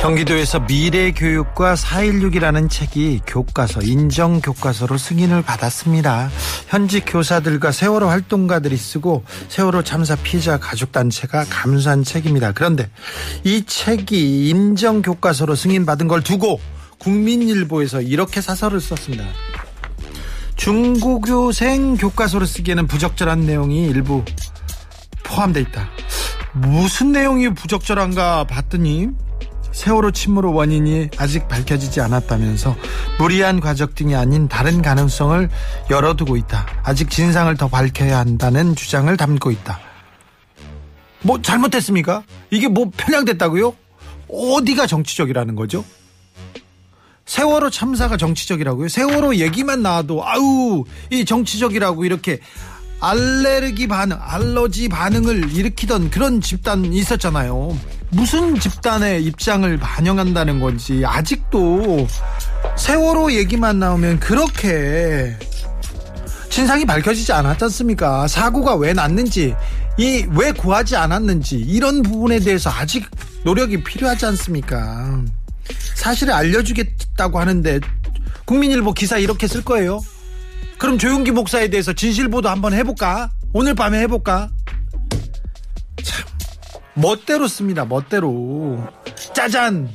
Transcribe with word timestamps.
경기도에서 0.00 0.60
미래교육과 0.60 1.74
4.16이라는 1.74 2.70
책이 2.70 3.20
교과서, 3.26 3.82
인정교과서로 3.82 4.96
승인을 4.96 5.42
받았습니다. 5.42 6.30
현직 6.68 7.04
교사들과 7.06 7.70
세월호 7.70 8.08
활동가들이 8.08 8.78
쓰고 8.78 9.24
세월호 9.48 9.82
참사 9.82 10.16
피해자 10.16 10.58
가족단체가 10.58 11.44
감수한 11.50 12.02
책입니다. 12.02 12.52
그런데 12.52 12.88
이 13.44 13.62
책이 13.66 14.48
인정교과서로 14.48 15.54
승인받은 15.54 16.08
걸 16.08 16.22
두고 16.22 16.60
국민일보에서 16.98 18.00
이렇게 18.00 18.40
사설을 18.40 18.80
썼습니다. 18.80 19.24
중고교생 20.56 21.98
교과서로 21.98 22.46
쓰기에는 22.46 22.86
부적절한 22.86 23.44
내용이 23.44 23.86
일부 23.88 24.24
포함되어 25.24 25.62
있다. 25.62 25.90
무슨 26.54 27.12
내용이 27.12 27.50
부적절한가 27.50 28.44
봤더니 28.44 29.08
세월호 29.72 30.10
침몰의 30.10 30.52
원인이 30.52 31.10
아직 31.16 31.48
밝혀지지 31.48 32.00
않았다면서 32.00 32.76
무리한 33.18 33.60
과적 33.60 33.94
등이 33.94 34.14
아닌 34.14 34.48
다른 34.48 34.82
가능성을 34.82 35.48
열어두고 35.90 36.36
있다. 36.36 36.66
아직 36.82 37.10
진상을 37.10 37.54
더 37.56 37.68
밝혀야 37.68 38.18
한다는 38.18 38.74
주장을 38.74 39.14
담고 39.16 39.50
있다. 39.50 39.78
뭐 41.22 41.40
잘못됐습니까? 41.40 42.22
이게 42.50 42.68
뭐 42.68 42.90
편향됐다고요? 42.96 43.74
어디가 44.28 44.86
정치적이라는 44.86 45.54
거죠? 45.54 45.84
세월호 47.26 47.70
참사가 47.70 48.16
정치적이라고요? 48.16 48.88
세월호 48.88 49.36
얘기만 49.36 49.82
나와도 49.82 50.26
아우 50.26 50.84
이 51.10 51.24
정치적이라고 51.24 52.04
이렇게 52.04 52.40
알레르기 53.00 53.86
반응, 53.86 54.18
알러지 54.20 54.88
반응을 54.88 55.52
일으키던 55.52 56.10
그런 56.10 56.40
집단이 56.40 56.88
있었잖아요. 56.98 57.78
무슨 58.10 58.58
집단의 58.58 59.24
입장을 59.24 59.76
반영한다는 59.78 60.60
건지 60.60 61.02
아직도 61.06 62.06
세월호 62.76 63.32
얘기만 63.32 63.78
나오면 63.78 64.18
그렇게 64.20 65.36
진상이 66.50 66.84
밝혀지지 66.84 67.32
않았지 67.32 67.64
않습니까? 67.64 68.26
사고가 68.26 68.74
왜 68.74 68.92
났는지, 68.92 69.54
이 69.96 70.26
왜 70.32 70.50
구하지 70.52 70.96
않았는지 70.96 71.56
이런 71.56 72.02
부분에 72.02 72.40
대해서 72.40 72.70
아직 72.70 73.06
노력이 73.44 73.84
필요하지 73.84 74.26
않습니까? 74.26 75.22
사실을 75.94 76.32
알려주겠다고 76.34 77.38
하는데 77.38 77.80
국민일보 78.44 78.94
기사 78.94 79.18
이렇게 79.18 79.46
쓸 79.46 79.62
거예요? 79.62 80.00
그럼 80.78 80.98
조용기 80.98 81.30
목사에 81.30 81.68
대해서 81.68 81.92
진실 81.92 82.28
보도 82.28 82.48
한번 82.48 82.72
해볼까? 82.72 83.30
오늘 83.52 83.74
밤에 83.74 84.00
해볼까? 84.00 84.48
참 86.90 87.02
멋대로 87.02 87.48
씁니다. 87.48 87.84
멋대로 87.84 88.82
짜잔. 89.34 89.88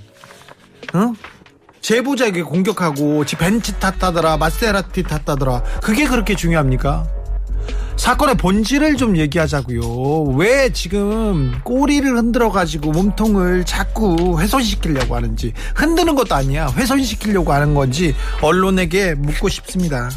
어? 0.94 1.14
제보자에게 1.82 2.42
공격하고 2.42 3.26
지 3.26 3.36
벤츠 3.36 3.74
탔다더라 3.74 4.38
마세라티 4.38 5.04
탔다더라 5.04 5.62
그게 5.84 6.08
그렇게 6.08 6.36
중요합니까? 6.36 7.08
사건의 7.96 8.36
본질을 8.36 8.98
좀 8.98 9.18
얘기하자고요. 9.18 10.36
왜 10.36 10.72
지금 10.74 11.60
꼬리를 11.64 12.06
흔들어 12.16 12.52
가지고 12.52 12.92
몸통을 12.92 13.66
자꾸 13.66 14.40
훼손시키려고 14.40 15.16
하는지 15.16 15.54
흔드는 15.76 16.16
것도 16.16 16.36
아니야. 16.36 16.68
훼손시키려고 16.76 17.54
하는 17.54 17.74
건지 17.74 18.16
언론에게 18.42 19.16
묻고 19.16 19.50
싶습니다. 19.50 20.10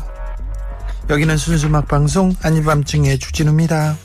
여기는 1.09 1.37
순수 1.37 1.67
음악 1.69 1.87
방송 1.89 2.35
아닌 2.43 2.65
밤중의 2.65 3.19
주진우입니다. 3.19 3.97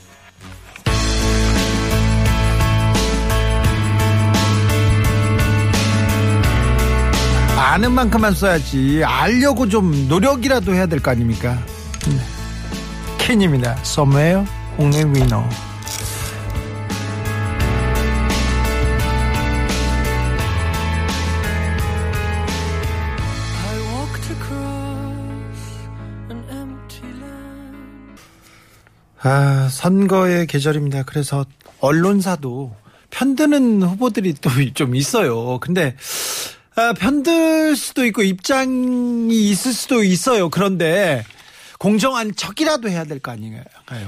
아는 7.73 7.91
만큼만 7.94 8.35
써야지 8.35 9.01
알려고 9.03 9.67
좀 9.67 10.07
노력이라도 10.07 10.75
해야 10.75 10.85
될 10.85 11.00
거 11.00 11.09
아닙니까? 11.09 11.57
네. 12.07 12.17
캔입니다. 13.17 13.75
Somewhere 13.81 14.45
Only 14.78 15.03
We 15.06 15.25
Know. 15.28 15.44
아, 29.22 29.69
선거의 29.72 30.47
계절입니다. 30.47 31.03
그래서 31.03 31.45
언론사도 31.79 32.75
편드는 33.09 33.84
후보들이 33.84 34.34
또 34.41 34.50
좀 34.73 34.95
있어요. 34.95 35.59
근데 35.59 35.95
아, 36.75 36.94
편들 36.94 37.75
수도 37.75 38.06
있고 38.06 38.23
입장이 38.23 39.50
있을 39.50 39.73
수도 39.73 40.03
있어요. 40.03 40.50
그런데 40.50 41.23
공정한 41.78 42.34
척이라도 42.35 42.89
해야 42.89 43.03
될 43.03 43.19
거 43.19 43.31
아닌가요? 43.31 43.63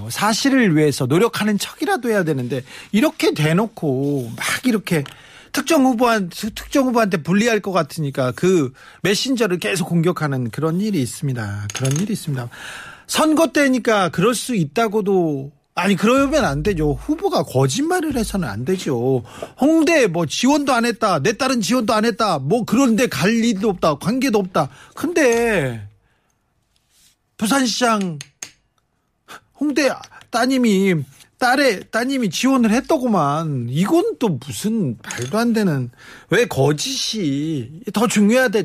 사실을 0.10 0.76
위해서 0.76 1.06
노력하는 1.06 1.58
척이라도 1.60 2.10
해야 2.10 2.24
되는데 2.24 2.64
이렇게 2.92 3.34
대놓고 3.34 4.32
막 4.36 4.46
이렇게 4.66 5.04
특정 5.52 5.86
후보한테 5.86 6.50
특정 6.56 6.86
후보한테 6.88 7.18
불리할 7.18 7.60
것 7.60 7.72
같으니까 7.72 8.32
그 8.36 8.74
메신저를 9.04 9.60
계속 9.60 9.86
공격하는 9.88 10.50
그런 10.50 10.82
일이 10.82 11.02
있습니다. 11.02 11.68
그런 11.74 11.92
일이 11.94 12.14
있습니다. 12.14 12.50
선거 13.08 13.48
때니까 13.48 14.10
그럴 14.10 14.34
수 14.34 14.56
있다고도 14.56 15.52
아니 15.78 15.98
그러면 15.98 16.46
안 16.46 16.64
되죠. 16.64 16.94
후보가 16.94 17.44
거짓말을 17.44 18.16
해서는 18.16 18.48
안 18.48 18.64
되죠. 18.64 19.24
홍대 19.60 20.08
뭐 20.08 20.26
지원도 20.26 20.72
안 20.72 20.86
했다. 20.86 21.20
내 21.20 21.34
딸은 21.34 21.60
지원도 21.60 21.94
안 21.94 22.06
했다. 22.06 22.40
뭐 22.40 22.64
그런데 22.64 23.08
갈 23.08 23.32
일도 23.32 23.70
없다. 23.70 23.96
관계도 23.96 24.40
없다. 24.40 24.70
근데 24.96 25.86
부산시장 27.36 28.20
홍대 29.60 29.90
따님이 30.30 30.96
딸의 31.40 31.92
따님이 31.92 32.30
지원을 32.30 32.72
했더구만. 32.72 33.68
이건 33.70 34.18
또 34.18 34.30
무슨 34.30 34.98
말도 35.04 35.38
안 35.38 35.52
되는 35.52 35.92
왜 36.30 36.46
거짓이 36.46 37.82
더 37.92 38.08
중요하다. 38.08 38.60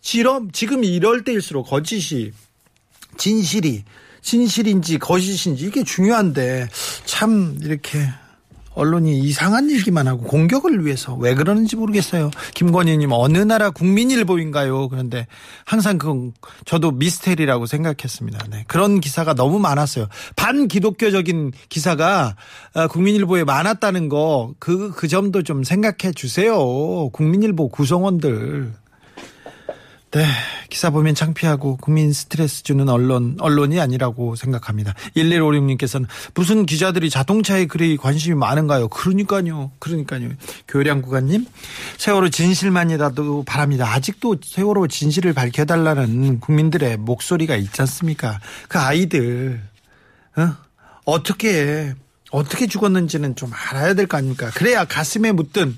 지금 0.00 0.50
지금 0.50 0.82
이럴 0.82 1.24
때일수록 1.24 1.68
거짓이 1.68 2.32
진실이 3.18 3.84
진실인지 4.24 4.98
거짓인지 4.98 5.66
이게 5.66 5.84
중요한데 5.84 6.68
참 7.04 7.58
이렇게 7.62 8.08
언론이 8.74 9.20
이상한 9.20 9.70
얘기만 9.70 10.08
하고 10.08 10.24
공격을 10.24 10.84
위해서 10.84 11.14
왜 11.14 11.34
그러는지 11.34 11.76
모르겠어요. 11.76 12.30
김건희님 12.54 13.10
어느 13.12 13.38
나라 13.38 13.70
국민일보인가요? 13.70 14.88
그런데 14.88 15.28
항상 15.64 15.98
그 15.98 16.32
저도 16.64 16.90
미스테리라고 16.90 17.66
생각했습니다. 17.66 18.46
네. 18.50 18.64
그런 18.66 18.98
기사가 18.98 19.34
너무 19.34 19.60
많았어요. 19.60 20.08
반기독교적인 20.36 21.52
기사가 21.68 22.34
어, 22.74 22.88
국민일보에 22.88 23.44
많았다는 23.44 24.08
거 24.08 24.54
그그 24.58 24.92
그 24.96 25.06
점도 25.06 25.42
좀 25.42 25.62
생각해 25.62 26.12
주세요. 26.14 27.10
국민일보 27.10 27.68
구성원들. 27.68 28.72
네, 30.14 30.24
기사 30.70 30.90
보면 30.90 31.16
창피하고 31.16 31.76
국민 31.76 32.12
스트레스 32.12 32.62
주는 32.62 32.88
언론, 32.88 33.36
언론이 33.40 33.80
아니라고 33.80 34.36
생각합니다. 34.36 34.94
1156님께서는 35.16 36.06
무슨 36.34 36.66
기자들이 36.66 37.10
자동차에 37.10 37.66
그리 37.66 37.96
관심이 37.96 38.36
많은가요? 38.36 38.86
그러니까요. 38.88 39.72
그러니까요. 39.80 40.28
교량 40.68 41.02
구간님, 41.02 41.46
세월호 41.98 42.28
진실만이라도 42.28 43.42
바랍니다. 43.42 43.92
아직도 43.92 44.36
세월호 44.44 44.86
진실을 44.86 45.32
밝혀달라는 45.32 46.38
국민들의 46.38 46.98
목소리가 46.98 47.56
있지 47.56 47.82
않습니까? 47.82 48.38
그 48.68 48.78
아이들, 48.78 49.60
어? 50.36 50.52
어떻게, 51.04 51.92
어떻게 52.30 52.68
죽었는지는 52.68 53.34
좀 53.34 53.50
알아야 53.52 53.94
될 53.94 54.06
거 54.06 54.16
아닙니까? 54.18 54.50
그래야 54.54 54.84
가슴에 54.84 55.32
묻든, 55.32 55.76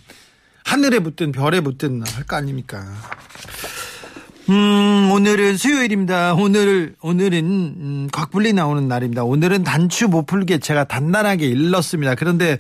하늘에 0.65 0.99
묻든, 0.99 1.33
별에 1.33 1.61
묻든 1.61 2.03
할 2.07 2.25
거 2.25 2.37
아닙니까? 2.37 2.85
음, 4.49 5.11
오늘은 5.11 5.57
수요일입니다. 5.57 6.35
오늘, 6.35 6.95
오늘은, 7.01 7.45
음, 7.45 8.09
곽불리 8.13 8.53
나오는 8.53 8.87
날입니다. 8.87 9.25
오늘은 9.25 9.65
단추 9.65 10.07
못 10.07 10.27
풀게 10.27 10.59
제가 10.59 10.85
단단하게 10.85 11.47
일렀습니다. 11.47 12.15
그런데 12.15 12.57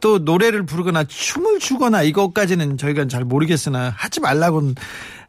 또 0.00 0.18
노래를 0.18 0.64
부르거나 0.64 1.04
춤을 1.04 1.58
추거나 1.58 2.02
이것까지는 2.02 2.78
저희가 2.78 3.06
잘 3.08 3.24
모르겠으나 3.24 3.92
하지 3.96 4.20
말라고는 4.20 4.74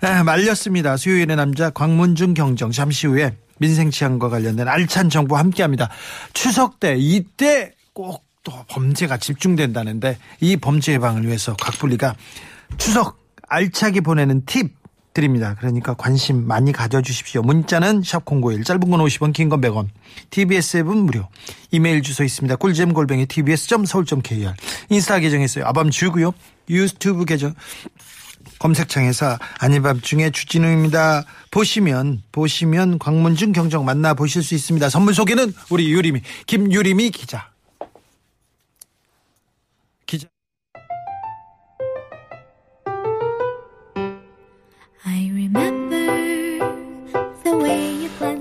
아, 0.01 0.23
말렸습니다. 0.23 0.95
수요일의 0.95 1.35
남자 1.35 1.69
광문중 1.69 2.35
경정. 2.35 2.71
잠시 2.71 3.07
후에 3.07 3.35
민생 3.57 3.91
치안과 3.91 4.29
관련된 4.29 4.67
알찬 4.67 5.09
정보 5.09 5.35
함께 5.35 5.63
합니다. 5.63 5.89
추석 6.33 6.79
때, 6.79 6.95
이때 6.97 7.73
꼭 7.93 8.27
또 8.47 8.53
범죄가 8.69 9.17
집중된다는데 9.17 10.17
이 10.39 10.55
범죄 10.55 10.93
예방을 10.93 11.27
위해서 11.27 11.53
곽불리가 11.57 12.15
추석 12.77 13.19
알차게 13.49 13.99
보내는 13.99 14.45
팁 14.45 14.73
드립니다. 15.17 15.55
그러니까 15.57 15.95
관심 15.95 16.45
많이 16.45 16.71
가져주십시오. 16.71 17.41
문자는 17.41 18.01
샵051 18.01 18.63
짧은 18.63 18.81
건 18.81 18.99
50원 18.99 19.33
긴 19.33 19.49
건 19.49 19.61
100원 19.61 19.87
TBS 20.29 20.77
앱은 20.77 20.95
무료 20.95 21.27
이메일 21.71 22.03
주소 22.03 22.23
있습니다. 22.23 22.55
꿀잼 22.57 22.93
골뱅이 22.93 23.25
tbs.서울.kr 23.25 24.53
인스타 24.89 25.17
계정 25.19 25.41
있어요. 25.41 25.65
아밤 25.65 25.89
주고요. 25.89 26.33
유튜브 26.69 27.25
계정 27.25 27.55
검색창에서 28.59 29.39
아닌 29.59 29.81
밤중에 29.81 30.29
주진우입니다. 30.29 31.23
보시면 31.49 32.21
보시면 32.31 32.99
광문중 32.99 33.53
경정 33.53 33.85
만나 33.85 34.13
보실 34.13 34.43
수 34.43 34.53
있습니다. 34.53 34.87
선물 34.89 35.15
소개는 35.15 35.51
우리 35.71 35.91
유림이 35.91 36.21
김유림이. 36.45 37.09
기자. 37.09 37.49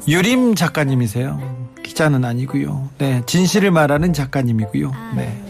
유림 0.08 0.54
작가님이세요. 0.54 1.40
기자는 1.82 2.24
아니고요. 2.24 2.90
네, 2.98 3.22
진실을 3.26 3.70
말하는 3.70 4.12
작가님이고요. 4.12 4.92
네, 5.16 5.42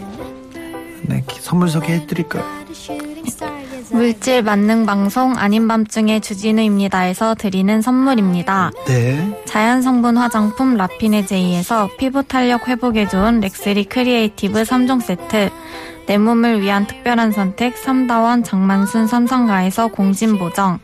네 1.02 1.24
선물 1.40 1.68
소개해 1.68 2.06
드릴까요? 2.06 2.42
at 2.42 2.70
a 2.70 2.74
shooting 2.74 3.28
star 3.28 3.52
yes, 3.52 3.92
I 3.92 3.98
물질 3.98 4.42
만능 4.42 4.86
방송 4.86 5.36
아닌 5.36 5.68
밤중에 5.68 6.20
주진우입니다에서 6.20 7.34
드리는 7.34 7.82
선물입니다. 7.82 8.72
네. 8.86 9.42
자연 9.44 9.82
성분 9.82 10.16
화장품 10.16 10.76
라피네 10.76 11.26
제이에서 11.26 11.90
피부 11.98 12.22
탄력 12.22 12.66
회복에 12.68 13.08
좋은 13.08 13.40
렉스리 13.40 13.84
크리에이티브 13.84 14.62
3종 14.62 15.02
세트, 15.02 15.50
내 16.06 16.18
몸을 16.18 16.60
위한 16.60 16.86
특별한 16.86 17.32
선택 17.32 17.76
삼다원 17.76 18.44
장만순 18.44 19.06
삼성가에서 19.06 19.88
공진 19.88 20.38
보정, 20.38 20.78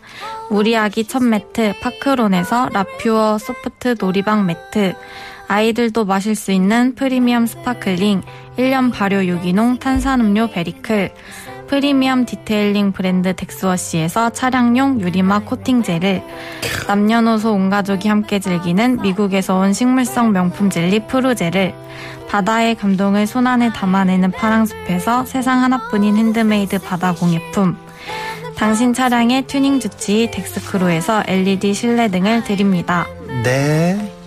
우리 0.50 0.76
아기 0.76 1.04
첫 1.04 1.22
매트 1.22 1.74
파크론에서 1.80 2.70
라퓨어 2.72 3.38
소프트 3.38 3.94
놀이방 3.98 4.46
매트, 4.46 4.94
아이들도 5.48 6.04
마실 6.04 6.34
수 6.34 6.50
있는 6.50 6.94
프리미엄 6.94 7.46
스파클링 7.46 8.22
1년 8.58 8.92
발효 8.92 9.24
유기농 9.24 9.78
탄산음료 9.78 10.48
베리클, 10.48 11.12
프리미엄 11.72 12.26
디테일링 12.26 12.92
브랜드 12.92 13.34
덱스워시에서 13.34 14.28
차량용 14.28 15.00
유리막 15.00 15.46
코팅 15.46 15.82
젤을, 15.82 16.22
남녀노소 16.86 17.54
온 17.54 17.70
가족이 17.70 18.08
함께 18.08 18.40
즐기는 18.40 19.00
미국에서 19.00 19.56
온 19.56 19.72
식물성 19.72 20.32
명품 20.32 20.68
젤리 20.68 21.06
프루젤을, 21.06 21.72
바다의 22.28 22.74
감동을 22.74 23.26
손안에 23.26 23.72
담아내는 23.72 24.32
파랑숲에서 24.32 25.24
세상 25.24 25.62
하나뿐인 25.62 26.14
핸드메이드 26.14 26.78
바다 26.80 27.14
공예품, 27.14 27.78
당신 28.54 28.92
차량의 28.92 29.46
튜닝 29.46 29.80
주치 29.80 30.30
덱스크루에서 30.30 31.22
LED 31.26 31.72
실내 31.72 32.08
등을 32.08 32.44
드립니다. 32.44 33.06
네. 33.44 34.21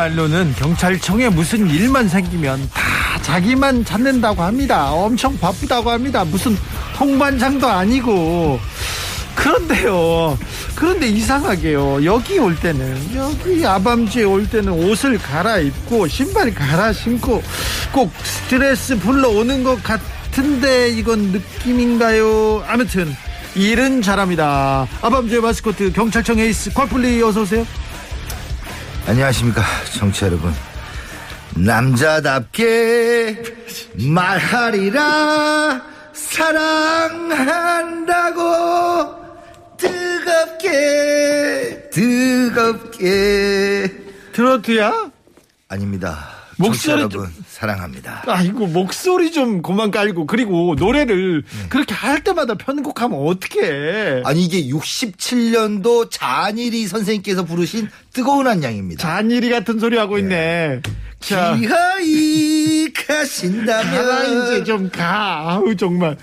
말로는 0.00 0.54
경찰청에 0.56 1.28
무슨 1.28 1.68
일만 1.68 2.08
생기면 2.08 2.70
다 2.72 3.20
자기만 3.20 3.84
찾는다고 3.84 4.42
합니다. 4.42 4.90
엄청 4.92 5.38
바쁘다고 5.38 5.90
합니다. 5.90 6.24
무슨 6.24 6.56
홍반장도 6.98 7.68
아니고. 7.68 8.58
그런데요. 9.34 10.38
그런데 10.74 11.06
이상하게요. 11.06 12.04
여기 12.06 12.38
올 12.38 12.58
때는, 12.58 13.14
여기 13.14 13.66
아밤주에 13.66 14.24
올 14.24 14.48
때는 14.48 14.72
옷을 14.72 15.18
갈아입고, 15.18 16.08
신발 16.08 16.54
갈아 16.54 16.92
신고, 16.94 17.42
꼭 17.92 18.10
스트레스 18.22 18.98
불러오는 18.98 19.62
것 19.62 19.82
같은데, 19.82 20.88
이건 20.90 21.32
느낌인가요? 21.32 22.64
아무튼, 22.66 23.14
일은 23.54 24.00
잘합니다. 24.00 24.86
아밤주의 25.02 25.40
마스코트 25.42 25.92
경찰청 25.92 26.38
에이스 26.38 26.72
곽플리 26.72 27.22
어서 27.22 27.42
오세요. 27.42 27.66
안녕하십니까 29.06 29.62
청취자 29.96 30.26
여러분. 30.26 30.52
남자답게 31.56 33.42
말하리라 33.96 35.82
사랑한다고. 36.12 37.50
뜨겁게 39.76 41.88
뜨겁게. 41.90 43.92
트로트야? 44.32 45.10
아닙니다. 45.68 46.28
목소리 46.56 46.92
여러분 47.00 47.32
사랑합니다. 47.60 48.22
아이고 48.26 48.66
목소리 48.68 49.32
좀 49.32 49.60
그만 49.60 49.90
깔고 49.90 50.26
그리고 50.26 50.74
노래를 50.78 51.42
네. 51.42 51.68
그렇게 51.68 51.92
할 51.94 52.24
때마다 52.24 52.54
편곡하면 52.54 53.18
어떡해? 53.20 54.22
아니 54.24 54.44
이게 54.46 54.66
67년도 54.66 56.10
잔일이 56.10 56.86
선생님께서 56.86 57.44
부르신 57.44 57.90
뜨거운 58.14 58.46
한양입니다. 58.46 59.02
잔일이 59.02 59.50
같은 59.50 59.78
소리 59.78 59.98
하고 59.98 60.18
있네 60.18 60.80
자. 61.20 61.56
가라 61.56 61.96
가신다면. 63.06 64.42
이제 64.46 64.64
좀 64.64 64.88
가. 64.90 65.52
아우 65.52 65.76
정말. 65.76 66.16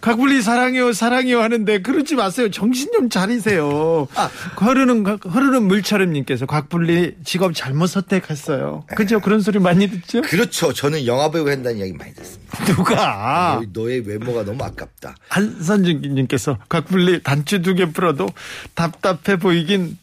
각불리 0.00 0.42
사랑해요 0.42 0.92
사랑해요 0.92 1.40
하는데 1.40 1.80
그러지 1.80 2.14
마세요. 2.16 2.50
정신 2.50 2.90
좀 2.92 3.08
차리세요. 3.08 4.08
아. 4.14 4.30
흐르는 4.56 5.04
흐르는 5.06 5.62
물처럼님께서 5.64 6.46
곽불리 6.46 7.16
직업 7.24 7.54
잘못 7.54 7.86
선택했어요. 7.86 8.84
그죠? 8.94 9.20
그런 9.20 9.40
소리 9.40 9.58
많이 9.58 9.88
듣죠? 9.88 10.20
그렇죠. 10.22 10.72
저는 10.72 11.06
영화배우 11.06 11.48
한다는 11.48 11.78
이야기 11.78 11.92
많이 11.94 12.14
듣습니다. 12.14 12.64
누가? 12.66 13.54
너의, 13.56 13.68
너의 13.72 14.00
외모가 14.06 14.44
너무 14.44 14.62
아깝다. 14.64 15.14
한선준님께서 15.28 16.58
곽불리 16.68 17.22
단추 17.22 17.62
두 17.62 17.72
개 17.72 17.86
풀어도 17.86 18.28
답답해 18.74 19.38
보이긴 19.38 19.96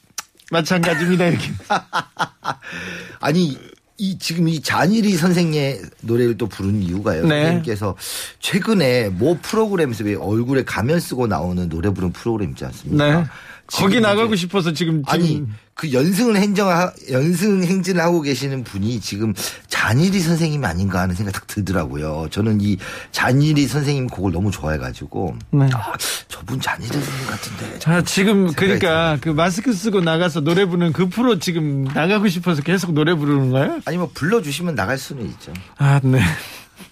마찬가지입니다 0.51 1.27
이렇게. 1.27 1.51
아니 3.21 3.55
이 3.99 4.17
지금 4.17 4.47
이 4.47 4.61
잔일이 4.61 5.15
선생의 5.15 5.81
노래를 6.01 6.37
또 6.37 6.47
부른 6.47 6.81
이유가요. 6.81 7.23
네. 7.23 7.41
선생님께서 7.41 7.95
최근에 8.39 9.09
모 9.09 9.37
프로그램에서 9.37 10.05
왜 10.05 10.15
얼굴에 10.15 10.63
가면 10.63 10.99
쓰고 10.99 11.27
나오는 11.27 11.67
노래 11.67 11.89
부르는 11.89 12.13
프로그램 12.13 12.51
있지 12.51 12.65
않습니까? 12.65 13.19
네. 13.21 13.25
거기 13.67 13.99
나가고 13.99 14.35
싶어서 14.35 14.73
지금 14.73 15.03
지금 15.03 15.03
아니 15.07 15.43
그 15.79 15.93
연승을 15.93 16.35
행정 16.35 16.67
연승 17.09 17.63
행진을 17.63 18.01
하고 18.01 18.19
계시는 18.19 18.65
분이 18.65 18.99
지금 18.99 19.33
잔일이 19.69 20.19
선생님이 20.19 20.65
아닌가 20.65 20.99
하는 20.99 21.15
생각이 21.15 21.33
딱 21.33 21.47
들더라고요. 21.47 22.27
저는 22.31 22.59
이 22.59 22.75
잔일이 23.13 23.65
선생님 23.65 24.07
곡을 24.07 24.33
너무 24.33 24.51
좋아해가지고 24.51 25.37
네. 25.51 25.69
아, 25.73 25.93
저분 26.27 26.59
잔일이 26.59 26.89
선생님 26.89 27.27
같은데. 27.27 27.79
자, 27.79 28.01
지금 28.01 28.51
그러니까 28.51 29.17
그 29.21 29.29
마스크 29.29 29.71
쓰고 29.71 30.01
나가서 30.01 30.41
노래 30.41 30.65
부르는 30.65 30.91
그 30.91 31.07
프로 31.07 31.39
지금 31.39 31.85
나가고 31.85 32.27
싶어서 32.27 32.61
계속 32.61 32.91
노래 32.91 33.13
부르는 33.13 33.51
거예요? 33.51 33.79
아니 33.85 33.95
뭐 33.95 34.11
불러주시면 34.13 34.75
나갈 34.75 34.97
수는 34.97 35.27
있죠. 35.27 35.53
아, 35.77 36.01
네. 36.03 36.19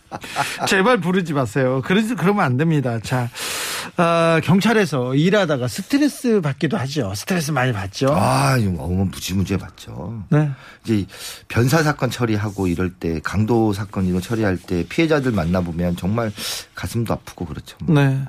제발 0.68 1.00
부르지 1.00 1.34
마세요. 1.34 1.82
그러지 1.84 2.16
그러면 2.16 2.46
안 2.46 2.58
됩니다. 2.58 3.00
자, 3.02 3.30
아, 3.98 4.40
경찰에서 4.44 5.16
일하다가 5.16 5.68
스트레스 5.68 6.42
받기도 6.42 6.78
하죠. 6.78 7.14
스트레스 7.16 7.52
많이 7.52 7.74
받죠. 7.74 8.08
아, 8.12 8.58
이거 8.58 8.84
어머 8.84 9.06
무지무지해 9.06 9.58
봤죠. 9.58 10.24
네. 10.30 10.50
이제 10.84 11.06
변사 11.48 11.84
사건 11.84 12.10
처리하고 12.10 12.68
이럴 12.68 12.94
때 12.94 13.20
강도 13.24 13.74
사건 13.74 14.06
이런 14.06 14.22
처리할 14.22 14.58
때 14.58 14.86
피해자들 14.88 15.32
만나 15.32 15.62
보면 15.62 15.96
정말 15.96 16.32
가슴도 16.76 17.14
아프고 17.14 17.46
그렇죠. 17.46 17.78
뭐. 17.82 17.96
네. 18.02 18.22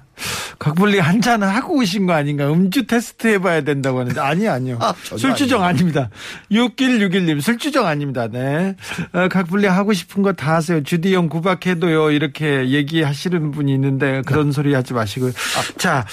각불리 0.58 0.98
한 0.98 1.20
잔 1.20 1.42
하고 1.42 1.76
오신 1.78 2.06
거 2.06 2.12
아닌가? 2.12 2.50
음주 2.50 2.86
테스트 2.86 3.26
해봐야 3.26 3.62
된다고 3.62 4.00
하는데 4.00 4.20
아니 4.20 4.46
아니요. 4.48 4.78
아, 4.80 4.94
술주정 5.02 5.62
아닙니다. 5.64 6.10
6161님 6.50 7.40
술주정 7.40 7.86
아닙니다. 7.86 8.28
네. 8.28 8.76
어, 9.12 9.28
각불리 9.28 9.66
하고 9.66 9.92
싶은 9.92 10.22
거 10.22 10.32
다 10.32 10.54
하세요. 10.54 10.82
주디 10.82 11.14
형 11.14 11.28
구박해도요. 11.28 12.10
이렇게 12.12 12.68
얘기하시는 12.70 13.50
분이 13.50 13.72
있는데 13.74 14.22
그런 14.26 14.52
소리 14.52 14.72
하지 14.74 14.92
마시고요. 14.94 15.32
자, 15.78 16.06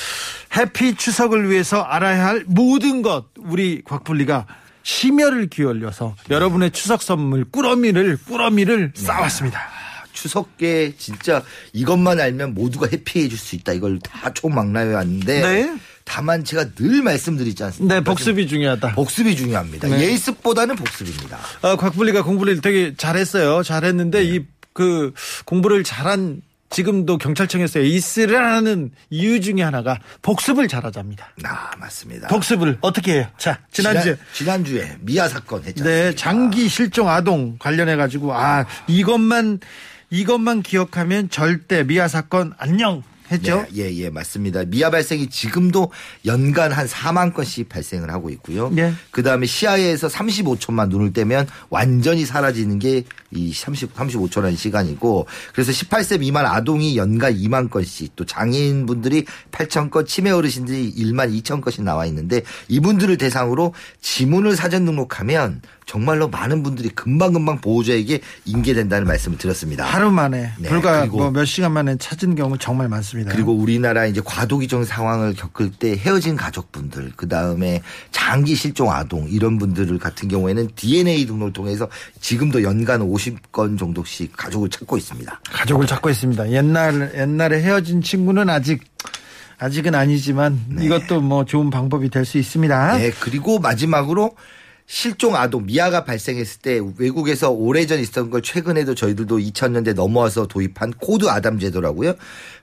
해피 0.58 0.96
추석을 0.96 1.50
위해서 1.52 1.82
알아야 1.82 2.26
할 2.26 2.44
모든 2.48 3.02
것 3.04 3.26
우리 3.38 3.82
곽불리가 3.84 4.46
심혈을 4.84 5.48
기울여서 5.50 6.16
여러분의 6.30 6.72
추석 6.72 7.02
선물 7.02 7.46
꾸러미를 7.52 8.18
꾸러미를 8.28 8.92
쌓았습니다. 8.96 9.60
추석에 10.16 10.94
진짜 10.98 11.44
이것만 11.74 12.20
알면 12.20 12.56
모두가 12.56 12.88
해피해 12.92 13.28
줄 13.30 13.36
수 13.38 13.56
있다. 13.56 13.74
이걸 13.74 14.00
다 14.00 14.34
총망라해 14.34 14.94
왔는데 14.94 15.42
네. 15.42 15.78
다만 16.06 16.44
제가 16.44 16.74
늘 16.76 17.02
말씀드리지 17.04 17.64
않습니까? 17.64 17.96
네, 17.96 18.02
복습이 18.02 18.48
중요하다. 18.48 18.94
복습이 18.96 19.36
중요합니다. 19.36 19.88
네. 19.90 20.12
예습보다는 20.12 20.76
복습입니다. 20.76 21.38
어, 21.62 21.76
곽불리가 21.76 22.24
공부를 22.24 22.62
되게 22.62 22.96
잘했어요. 22.96 23.62
잘했는데 23.62 24.20
네. 24.20 24.26
이그 24.26 25.14
공부를 25.46 25.84
잘한 25.84 26.42
지금도 26.72 27.18
경찰청에서 27.20 27.80
에이스를 27.80 28.44
하는 28.44 28.92
이유 29.10 29.40
중에 29.40 29.62
하나가 29.62 30.00
복습을 30.24 30.68
잘하자입니다. 30.68 31.34
아, 31.44 31.72
맞습니다. 31.78 32.28
복습을 32.28 32.78
어떻게 32.82 33.14
해요? 33.14 33.28
자, 33.38 33.60
지난주에 33.72 34.18
지난, 34.34 34.66
주에 34.66 34.98
미아 35.02 35.28
사건 35.28 35.64
했지 35.64 35.84
네? 35.84 36.14
장기 36.16 36.68
실종 36.68 37.08
아동 37.08 37.58
관련해 37.60 37.96
가지고 37.96 38.34
아, 38.34 38.66
이것만 38.88 39.60
이것만 40.16 40.62
기억하면 40.62 41.30
절대 41.30 41.84
미아 41.84 42.08
사건 42.08 42.54
안녕 42.58 43.04
했죠. 43.30 43.66
네, 43.72 43.84
예, 43.84 43.96
예, 43.96 44.10
맞습니다. 44.10 44.64
미아 44.66 44.90
발생이 44.92 45.30
지금도 45.30 45.92
연간 46.26 46.72
한 46.72 46.88
4만 46.88 47.34
건씩 47.34 47.68
발생을 47.68 48.12
하고 48.12 48.30
있고요. 48.30 48.72
예. 48.78 48.94
그 49.12 49.24
다음에 49.24 49.46
시야에서 49.46 50.08
35초만 50.08 50.90
눈을 50.90 51.12
떼면 51.12 51.48
완전히 51.70 52.26
사라지는 52.26 52.80
게 52.80 53.04
이 53.36 53.54
30, 53.54 53.94
35초라는 53.94 54.56
시간이고 54.56 55.28
그래서 55.54 55.72
18세 55.72 56.20
미만 56.20 56.46
아동이 56.46 56.98
연간 56.98 57.36
2만 57.36 57.70
건씩 57.70 58.16
또 58.16 58.26
장애인분들이 58.26 59.26
8천 59.52 59.92
건, 59.92 60.06
치매 60.06 60.32
어르신들이 60.32 60.94
1만 60.96 61.42
2천 61.42 61.62
건씩 61.62 61.84
나와 61.84 62.06
있는데 62.06 62.42
이분들을 62.70 63.18
대상으로 63.18 63.74
지문을 64.02 64.56
사전 64.56 64.86
등록하면 64.86 65.62
정말로 65.86 66.28
많은 66.28 66.64
분들이 66.64 66.90
금방금방 66.90 67.62
보호자에게 67.62 68.20
인계된다는 68.46 69.06
말씀을 69.08 69.38
드렸습니다. 69.38 69.86
하루 69.86 70.12
만에 70.12 70.52
네, 70.58 70.68
불과 70.70 71.06
뭐 71.06 71.32
몇 71.32 71.46
시간 71.46 71.74
만에 71.74 71.96
찾은 71.98 72.36
경우 72.36 72.58
정말 72.58 72.88
많습니다. 72.90 73.32
그리고 73.32 73.54
우리나라 73.54 74.06
이제 74.06 74.22
과도기종 74.24 74.84
상황을 74.86 75.34
겪을 75.36 75.72
때 75.72 75.96
헤어진 75.96 76.36
가족분들, 76.36 77.12
그 77.16 77.28
다음에 77.28 77.82
장기 78.12 78.56
실종 78.56 78.92
아동 78.92 79.28
이런 79.30 79.58
분들 79.58 80.00
같은 80.00 80.28
경우에는 80.28 80.70
DNA 80.76 81.26
등록을 81.28 81.54
통해서 81.54 81.88
지금도 82.20 82.64
연간 82.64 83.02
50건 83.02 83.78
정도씩 83.78 84.36
가족을 84.36 84.70
찾고 84.70 84.98
있습니다. 84.98 85.42
가족을 85.52 85.86
찾고 85.88 86.10
있습니다. 86.10 86.52
옛날 86.52 87.12
옛날에 87.16 87.62
헤어진 87.62 88.02
친구는 88.02 88.50
아직 88.50 88.84
아직은 89.58 89.96
아니지만 89.96 90.60
이것도 90.82 91.22
뭐 91.22 91.46
좋은 91.46 91.70
방법이 91.70 92.10
될 92.10 92.26
수 92.26 92.38
있습니다. 92.38 92.98
네, 92.98 93.12
그리고 93.20 93.60
마지막으로 93.60 94.36
실종 94.88 95.36
아동 95.36 95.66
미아가 95.66 96.04
발생했을 96.04 96.62
때 96.62 96.80
외국에서 96.98 97.50
오래전 97.50 98.00
있었던 98.00 98.30
걸 98.30 98.42
최근에도 98.44 98.94
저희들도 98.94 99.40
2000년대 99.40 99.96
넘어와서 99.96 100.46
도입한 100.48 100.94
코드 101.00 101.28
아담 101.28 101.58
제도라고요. 101.60 102.14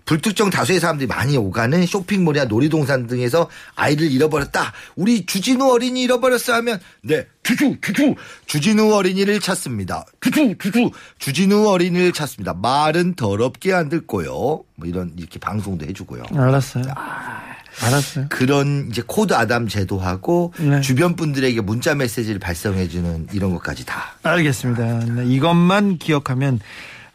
불특정 0.04 0.50
다수의 0.50 0.78
사람들이 0.78 1.08
많이 1.08 1.36
오가는 1.36 1.84
쇼핑몰이나 1.84 2.44
놀이동산 2.44 3.06
등에서 3.08 3.48
아이를 3.74 4.10
잃어버렸다. 4.10 4.72
우리 4.94 5.26
주진우 5.26 5.72
어린이 5.72 6.02
잃어버렸어 6.02 6.54
하면 6.54 6.80
네 7.02 7.26
주주 7.42 7.76
주주 7.80 8.14
주진우 8.46 8.92
어린이를 8.92 9.40
찾습니다. 9.40 10.06
주주 10.20 10.54
주주 10.58 10.90
주진우 11.18 11.66
어린이를 11.68 12.12
찾습니다. 12.12 12.54
말은 12.54 13.14
더럽게 13.14 13.72
안 13.72 13.88
듣고요. 13.88 14.30
뭐 14.30 14.86
이런 14.86 15.12
이렇게 15.16 15.40
방송도 15.40 15.86
해주고요. 15.86 16.22
알았어요. 16.32 16.84
알았어요. 17.80 18.26
그런 18.28 18.88
이제 18.90 19.02
Code 19.06 19.34
Adam 19.34 19.68
제도하고 19.68 20.52
네. 20.58 20.80
주변 20.80 21.16
분들에게 21.16 21.60
문자 21.62 21.94
메시지를 21.94 22.38
발송해주는 22.38 23.28
이런 23.32 23.52
것까지 23.54 23.86
다. 23.86 24.14
알겠습니다. 24.22 24.98
네, 25.04 25.26
이것만 25.26 25.98
기억하면 25.98 26.60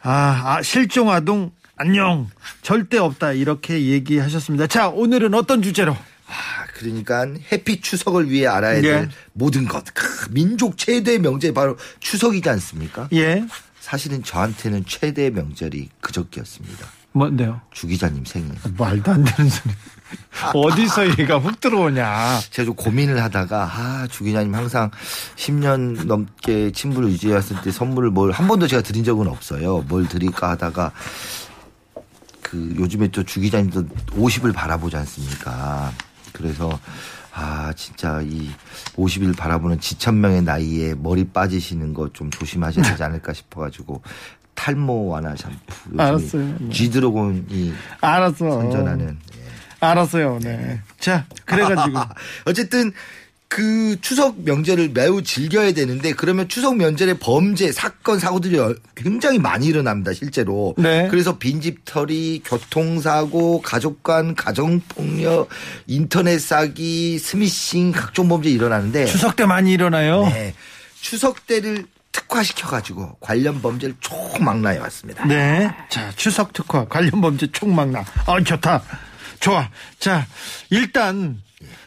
아, 0.02 0.42
아, 0.44 0.62
실종 0.62 1.10
아동 1.10 1.52
안녕 1.76 2.28
절대 2.62 2.98
없다 2.98 3.32
이렇게 3.32 3.86
얘기하셨습니다. 3.86 4.66
자 4.66 4.88
오늘은 4.88 5.34
어떤 5.34 5.62
주제로? 5.62 5.92
아, 5.92 6.66
그러니까 6.74 7.26
happy 7.52 7.80
추석을 7.80 8.30
위해 8.30 8.46
알아야 8.46 8.82
될 8.82 8.94
예. 8.94 9.08
모든 9.32 9.66
것. 9.66 9.84
크, 9.94 10.28
민족 10.30 10.76
최대 10.76 11.18
명절 11.18 11.54
바로 11.54 11.78
추석이지 12.00 12.48
않습니까? 12.50 13.08
예, 13.14 13.44
사실은 13.80 14.22
저한테는 14.22 14.84
최대 14.86 15.30
명절이 15.30 15.88
그저께였습니다. 16.00 16.86
뭔데요? 17.12 17.60
주 17.72 17.86
기자님 17.86 18.24
생일. 18.24 18.50
말도 18.76 19.10
안 19.10 19.24
되는 19.24 19.50
소리. 19.50 19.72
어디서 20.54 21.18
얘가 21.18 21.38
훅 21.38 21.60
들어오냐? 21.60 22.40
제가 22.50 22.66
좀 22.66 22.74
고민을 22.74 23.22
하다가 23.22 23.64
아, 23.64 24.06
주 24.10 24.24
기자님 24.24 24.54
항상 24.54 24.90
10년 25.36 26.06
넘게 26.06 26.72
친분을 26.72 27.10
유지해왔을 27.10 27.62
때 27.62 27.70
선물을 27.70 28.10
뭘 28.10 28.30
한 28.32 28.46
번도 28.48 28.66
제가 28.66 28.82
드린 28.82 29.04
적은 29.04 29.26
없어요. 29.26 29.84
뭘 29.88 30.06
드릴까 30.08 30.50
하다가 30.50 30.92
그 32.42 32.74
요즘에 32.78 33.08
또 33.08 33.22
주 33.24 33.40
기자님도 33.40 33.86
50을 34.16 34.54
바라보지 34.54 34.96
않습니까? 34.96 35.92
그래서 36.32 36.78
아 37.34 37.72
진짜 37.76 38.20
이 38.22 38.48
50일 38.96 39.36
바라보는 39.36 39.80
지천명의 39.80 40.42
나이에 40.42 40.94
머리 40.94 41.24
빠지시는 41.24 41.94
거 41.94 42.08
좀 42.12 42.30
조심하셔야 42.30 42.84
되지 42.84 43.02
않을까 43.02 43.32
싶어가지고 43.32 44.02
탈모 44.54 45.06
완화 45.08 45.36
샴푸 45.36 45.56
알았어요. 45.98 46.42
요즘에 46.70 47.44
네. 47.48 47.72
알았어. 48.00 48.38
선전하는 48.50 49.16
예. 49.20 49.27
알았어요. 49.80 50.38
네. 50.42 50.80
자 50.98 51.26
그래가지고 51.44 51.98
어쨌든 52.46 52.92
그 53.50 53.96
추석 54.02 54.40
명절을 54.42 54.90
매우 54.92 55.22
즐겨야 55.22 55.72
되는데 55.72 56.12
그러면 56.12 56.48
추석 56.48 56.76
명절에 56.76 57.14
범죄 57.14 57.72
사건 57.72 58.18
사고들이 58.18 58.58
어- 58.58 58.74
굉장히 58.94 59.38
많이 59.38 59.66
일어납니다 59.66 60.12
실제로. 60.12 60.74
네. 60.76 61.08
그래서 61.10 61.38
빈집털이, 61.38 62.42
교통사고, 62.44 63.62
가족 63.62 64.02
간 64.02 64.34
가정폭력, 64.34 65.48
인터넷 65.86 66.38
사기, 66.38 67.18
스미싱 67.18 67.92
각종 67.92 68.28
범죄 68.28 68.50
일어나는데 68.50 69.06
추석 69.06 69.34
때 69.36 69.46
많이 69.46 69.72
일어나요. 69.72 70.24
네. 70.26 70.54
추석 71.00 71.46
때를 71.46 71.86
특화시켜가지고 72.12 73.16
관련 73.20 73.62
범죄를 73.62 73.94
총망라해 74.00 74.78
왔습니다. 74.78 75.24
네. 75.26 75.72
자, 75.88 76.10
추석 76.16 76.52
특화 76.52 76.84
관련 76.86 77.20
범죄 77.22 77.46
총망라. 77.50 78.04
아, 78.26 78.42
좋다. 78.42 78.82
좋아. 79.40 79.68
자, 79.98 80.26
일단 80.70 81.40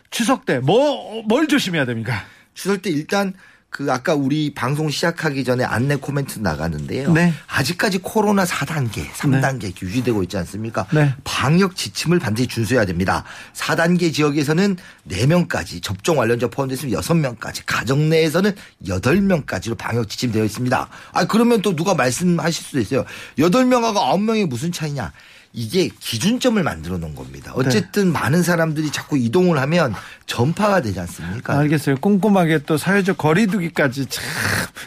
추석 0.09 0.45
때 0.45 0.55
뭐 0.57 1.23
뭘 1.27 1.47
조심해야 1.47 1.85
됩니까? 1.85 2.23
추석 2.53 2.81
때 2.81 2.89
일단 2.89 3.33
그 3.69 3.89
아까 3.89 4.13
우리 4.15 4.53
방송 4.53 4.89
시작하기 4.89 5.45
전에 5.45 5.63
안내 5.63 5.95
코멘트 5.95 6.39
나가는데요. 6.39 7.13
네. 7.13 7.33
아직까지 7.47 7.99
코로나 7.99 8.43
4단계, 8.43 9.09
3단계 9.11 9.63
이렇게 9.63 9.85
유지되고 9.85 10.23
있지 10.23 10.35
않습니까? 10.35 10.85
네. 10.91 11.15
방역 11.23 11.77
지침을 11.77 12.19
반드시 12.19 12.49
준수해야 12.49 12.83
됩니다. 12.83 13.23
4단계 13.53 14.13
지역에서는 14.13 14.75
4명까지 15.09 15.81
접종 15.81 16.19
완료자 16.19 16.47
포함됐으면 16.49 16.99
6명까지 16.99 17.61
가정 17.65 18.09
내에서는 18.09 18.53
8명까지로 18.87 19.77
방역 19.77 20.09
지침되어 20.09 20.43
있습니다. 20.43 20.89
아 21.13 21.25
그러면 21.27 21.61
또 21.61 21.73
누가 21.73 21.93
말씀하실 21.95 22.65
수도 22.65 22.79
있어요. 22.81 23.05
8명하고 23.37 23.95
9명이 23.95 24.47
무슨 24.47 24.73
차이냐? 24.73 25.13
이게 25.53 25.89
기준점을 25.99 26.61
만들어 26.63 26.97
놓은 26.97 27.13
겁니다. 27.13 27.51
어쨌든 27.55 28.11
많은 28.13 28.41
사람들이 28.41 28.91
자꾸 28.91 29.17
이동을 29.17 29.59
하면 29.59 29.93
전파가 30.25 30.81
되지 30.81 30.99
않습니까? 31.01 31.57
알겠어요. 31.59 31.97
꼼꼼하게 31.97 32.59
또 32.59 32.77
사회적 32.77 33.17
거리두기까지 33.17 34.05
참 34.05 34.23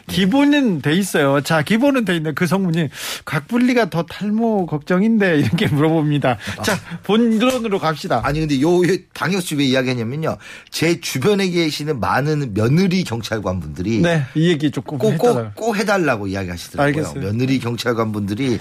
기본은 0.06 0.80
돼 0.80 0.94
있어요. 0.94 1.42
자, 1.42 1.60
기본은 1.60 2.06
돼 2.06 2.16
있는데 2.16 2.34
그 2.34 2.46
성분이 2.46 2.88
각 3.26 3.46
분리가 3.46 3.90
더 3.90 4.04
탈모 4.04 4.64
걱정인데 4.66 5.40
이렇게 5.40 5.66
물어봅니다. 5.66 6.38
자, 6.62 6.78
본론으로 7.02 7.78
갑시다. 7.78 8.22
아니 8.24 8.40
근데 8.40 8.58
요 8.62 8.80
방역수 9.12 9.56
왜 9.56 9.64
이야기하냐면요. 9.64 10.38
제 10.70 10.98
주변에 10.98 11.50
계시는 11.50 12.00
많은 12.00 12.54
며느리 12.54 13.04
경찰관 13.04 13.60
분들이 13.60 13.98
네, 14.00 14.24
이 14.34 14.48
얘기 14.48 14.70
조금 14.70 14.96
꼭, 14.96 15.12
했다가. 15.12 15.42
꼭, 15.42 15.54
꼭 15.56 15.76
해달라고 15.76 16.26
이야기하시더라고요. 16.26 16.86
알겠어요. 16.86 17.20
며느리 17.22 17.58
경찰관 17.58 18.12
분들이 18.12 18.58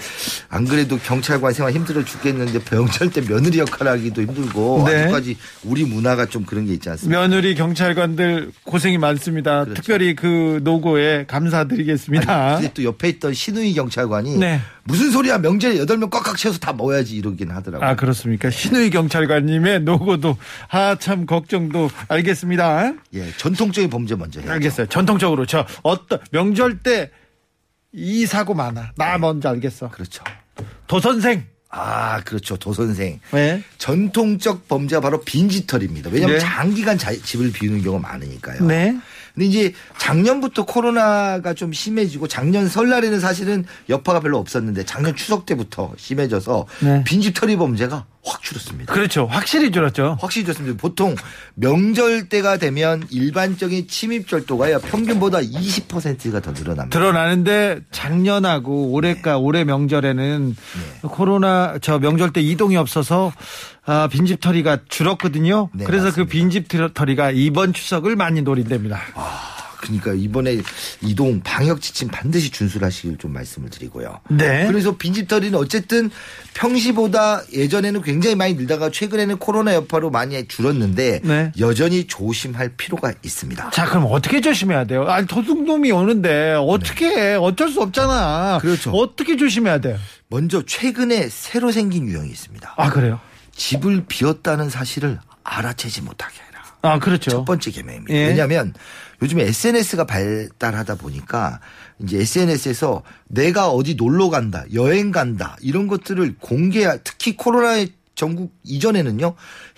안 0.50 0.66
그래도 0.66 0.98
경찰관 0.98 1.54
생활 1.54 1.72
힘들 1.72 1.93
어 1.96 2.04
죽겠는데 2.04 2.60
병철 2.60 3.10
때 3.10 3.20
며느리 3.20 3.58
역할 3.58 3.88
하기도 3.88 4.22
힘들고 4.22 4.84
네. 4.86 5.02
아직까지 5.04 5.36
우리 5.64 5.84
문화가 5.84 6.26
좀 6.26 6.44
그런 6.44 6.66
게 6.66 6.72
있지 6.72 6.88
않습니까? 6.90 7.20
며느리 7.20 7.54
경찰관들 7.54 8.52
고생이 8.64 8.98
많습니다. 8.98 9.64
그렇죠. 9.64 9.74
특별히 9.74 10.14
그 10.14 10.60
노고에 10.62 11.24
감사드리겠습니다. 11.26 12.56
근데 12.56 12.72
또 12.74 12.84
옆에 12.84 13.08
있던 13.10 13.34
신우이 13.34 13.74
경찰관이 13.74 14.38
네. 14.38 14.60
무슨 14.84 15.10
소리야 15.10 15.38
명절에 15.38 15.78
여덟 15.78 15.96
명 15.98 16.10
꽉꽉 16.10 16.36
채워서 16.36 16.58
다 16.58 16.72
모여야지 16.72 17.16
이러긴 17.16 17.50
하더라고요. 17.50 17.88
아 17.88 17.96
그렇습니까? 17.96 18.50
신우이 18.50 18.90
경찰관님의 18.90 19.80
노고도 19.82 20.36
아 20.70 20.96
참 20.96 21.26
걱정도 21.26 21.90
알겠습니다. 22.08 22.92
예, 23.14 23.32
전통적인 23.36 23.90
범죄 23.90 24.14
먼저 24.14 24.40
해야죠. 24.40 24.52
알겠어요. 24.52 24.86
전통적으로 24.86 25.46
저 25.46 25.66
어떤 25.82 26.18
명절 26.32 26.78
때 26.78 27.10
이 27.96 28.26
사고 28.26 28.54
많아. 28.54 28.90
나 28.96 29.18
먼저 29.18 29.48
알겠어. 29.50 29.88
그렇죠. 29.90 30.24
도선생. 30.88 31.46
아, 31.76 32.20
그렇죠. 32.20 32.56
도선생. 32.56 33.18
네. 33.32 33.62
전통적 33.78 34.68
범죄가 34.68 35.00
바로 35.00 35.20
빈지털입니다. 35.22 36.08
왜냐하면 36.12 36.38
네. 36.38 36.44
장기간 36.44 36.96
자- 36.96 37.12
집을 37.12 37.50
비우는 37.52 37.82
경우가 37.82 38.06
많으니까요. 38.08 38.64
네. 38.64 38.96
근데 39.34 39.46
이제 39.46 39.72
작년부터 39.98 40.64
코로나가 40.64 41.54
좀 41.54 41.72
심해지고 41.72 42.28
작년 42.28 42.68
설날에는 42.68 43.18
사실은 43.18 43.64
여파가 43.88 44.20
별로 44.20 44.38
없었는데 44.38 44.84
작년 44.84 45.16
추석 45.16 45.44
때부터 45.46 45.92
심해져서 45.96 46.66
네. 46.82 47.02
빈집털이 47.04 47.56
범죄가 47.56 48.06
확 48.24 48.42
줄었습니다. 48.42 48.92
그렇죠. 48.92 49.26
확실히 49.26 49.70
줄었죠. 49.70 50.16
확실히 50.20 50.46
좋습니다. 50.46 50.76
보통 50.80 51.14
명절 51.54 52.28
때가 52.28 52.56
되면 52.56 53.02
일반적인 53.10 53.86
침입 53.88 54.28
절도가요 54.28 54.78
평균보다 54.80 55.40
20%가 55.40 56.40
더 56.40 56.52
늘어납니다. 56.52 56.98
드러나는데 56.98 57.80
작년하고 57.90 58.92
올해가 58.92 59.38
올해 59.38 59.64
명절에는 59.64 60.56
코로나 61.02 61.78
저 61.80 61.98
명절 61.98 62.32
때 62.32 62.40
이동이 62.40 62.76
없어서 62.76 63.32
아, 63.86 64.08
빈집털이가 64.10 64.80
줄었거든요. 64.88 65.68
네, 65.74 65.84
그래서 65.84 66.06
맞습니다. 66.06 66.24
그 66.24 66.38
빈집털이가 66.38 67.30
이번 67.32 67.72
추석을 67.74 68.16
많이 68.16 68.40
노린답니다. 68.40 68.98
그러니까 69.84 70.14
이번에 70.14 70.60
이동 71.02 71.40
방역 71.40 71.80
지침 71.80 72.08
반드시 72.08 72.50
준수하시길 72.50 73.18
좀 73.18 73.32
말씀을 73.32 73.70
드리고요. 73.70 74.20
네. 74.30 74.66
그래서 74.66 74.96
빈집털이는 74.96 75.58
어쨌든 75.58 76.10
평시보다 76.54 77.42
예전에는 77.52 78.02
굉장히 78.02 78.36
많이 78.36 78.54
늘다가 78.54 78.90
최근에는 78.90 79.38
코로나 79.38 79.74
여파로 79.74 80.10
많이 80.10 80.46
줄었는데 80.48 81.20
네. 81.22 81.52
여전히 81.58 82.06
조심할 82.06 82.76
필요가 82.76 83.12
있습니다. 83.22 83.70
자, 83.70 83.84
그럼 83.86 84.06
어떻게 84.10 84.40
조심해야 84.40 84.84
돼요? 84.84 85.04
아니, 85.06 85.26
도둑놈이 85.26 85.92
오는데 85.92 86.54
어떻게 86.58 87.06
해? 87.06 87.34
어쩔 87.34 87.68
수 87.68 87.82
없잖아. 87.82 88.58
그렇죠. 88.60 88.90
어떻게 88.92 89.36
조심해야 89.36 89.78
돼요? 89.78 89.98
먼저 90.28 90.62
최근에 90.64 91.28
새로 91.28 91.70
생긴 91.70 92.08
유형이 92.08 92.30
있습니다. 92.30 92.74
아, 92.76 92.90
그래요? 92.90 93.20
집을 93.54 94.06
비웠다는 94.08 94.70
사실을 94.70 95.18
알아채지 95.44 96.02
못하게 96.02 96.34
해라. 96.48 96.64
아, 96.82 96.98
그렇죠. 96.98 97.30
첫 97.30 97.44
번째 97.44 97.70
개명입니다. 97.70 98.14
예. 98.14 98.26
왜냐하면 98.28 98.74
요즘에 99.24 99.44
SNS가 99.44 100.04
발달하다 100.04 100.96
보니까 100.96 101.60
이제 101.98 102.20
SNS에서 102.20 103.02
내가 103.26 103.70
어디 103.70 103.94
놀러 103.94 104.28
간다, 104.28 104.64
여행 104.74 105.12
간다 105.12 105.56
이런 105.62 105.88
것들을 105.88 106.36
공개, 106.40 106.86
특히 107.02 107.34
코로나 107.34 107.86
전국 108.14 108.52
이전에는요 108.62 109.34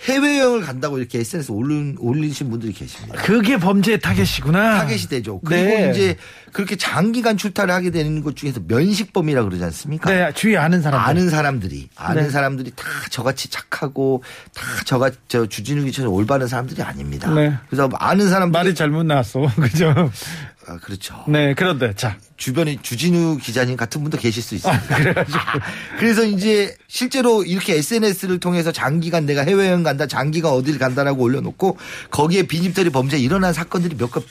해외여행을 0.07 0.61
간다고 0.61 0.99
이렇게 0.99 1.19
SNS 1.19 1.51
올린, 1.51 1.95
올리신 1.99 2.49
분들이 2.49 2.71
계십니다. 2.71 3.21
그게 3.21 3.57
범죄의 3.57 3.99
타겟이구나. 3.99 4.79
타겟이 4.79 5.07
되죠. 5.09 5.39
그리고 5.41 5.63
네. 5.63 5.91
이제 5.91 6.17
그렇게 6.53 6.75
장기간 6.75 7.37
출타를 7.37 7.73
하게 7.73 7.89
되는 7.89 8.23
것 8.23 8.35
중에서 8.35 8.61
면식범이라 8.67 9.43
그러지 9.43 9.63
않습니까? 9.63 10.09
네, 10.11 10.31
주위 10.33 10.55
아는 10.57 10.81
사람. 10.81 11.01
아는 11.01 11.29
사람들이 11.29 11.89
아는 11.95 12.23
네. 12.23 12.29
사람들이 12.29 12.71
다 12.75 12.85
저같이 13.09 13.49
착하고 13.49 14.23
다 14.53 14.63
저같 14.85 15.13
저 15.27 15.45
주진우 15.47 15.83
기처럼 15.85 16.13
올바른 16.13 16.47
사람들이 16.47 16.81
아닙니다. 16.81 17.33
네. 17.33 17.55
그래서 17.69 17.89
아는 17.95 18.29
사람들이 18.29 18.51
말이 18.57 18.75
잘못 18.75 19.03
나왔어. 19.03 19.41
그죠? 19.57 19.93
아, 20.69 20.77
그렇죠. 20.81 21.23
네, 21.27 21.53
그런데 21.53 21.93
자. 21.95 22.17
주변에 22.35 22.77
주진우 22.81 23.37
기자님 23.37 23.77
같은 23.77 24.01
분도 24.03 24.17
계실 24.17 24.43
수 24.43 24.53
있습니다. 24.55 24.83
아, 24.95 24.97
그래가지고. 24.97 25.39
그래서 25.97 26.23
이제 26.23 26.75
실제로 26.87 27.43
이렇게 27.43 27.75
SNS를 27.77 28.39
통해서 28.39 28.71
장기간 28.71 29.25
내가 29.25 29.41
해외여행 29.41 29.81
간다, 29.81 30.05
장기간 30.05 30.51
어딜 30.51 30.77
간다라고 30.77 31.23
올려놓고 31.23 31.77
거기에 32.11 32.43
빈집털이 32.43 32.89
범죄 32.91 33.17
일어난 33.17 33.53
사건들이 33.53 33.95
몇 33.97 34.11
건 34.11 34.23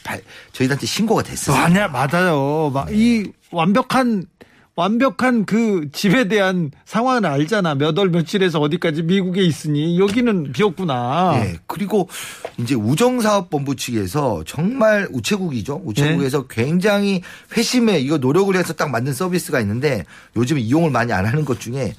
저희한테 0.53 0.87
신고가 0.87 1.23
됐어요. 1.25 1.57
아니야, 1.57 1.89
맞아요. 1.89 2.71
막 2.73 2.91
이 2.93 3.25
완벽한 3.51 4.27
완벽한 4.77 5.47
그 5.47 5.89
집에 5.91 6.29
대한 6.29 6.71
상황을 6.85 7.25
알잖아. 7.27 7.75
몇 7.75 7.97
월 7.99 8.11
며칠에서 8.11 8.61
어디까지 8.61 9.05
미국에 9.05 9.43
있으니 9.43 9.99
여기는 9.99 10.53
비었구나. 10.53 11.33
예. 11.41 11.57
그리고 11.67 12.11
이제 12.59 12.75
우정사업본부 12.75 13.75
측에서 13.77 14.45
정말 14.47 15.09
우체국이죠. 15.11 15.81
우체국에서 15.83 16.47
네. 16.47 16.63
굉장히 16.65 17.23
회심에 17.57 17.99
이거 18.01 18.19
노력을 18.19 18.55
해서 18.55 18.75
딱 18.75 18.91
만든 18.91 19.15
서비스가 19.15 19.61
있는데 19.61 20.05
요즘 20.37 20.59
이용을 20.59 20.91
많이 20.91 21.13
안 21.15 21.25
하는 21.25 21.47
것 21.47 21.59
중에 21.59 21.95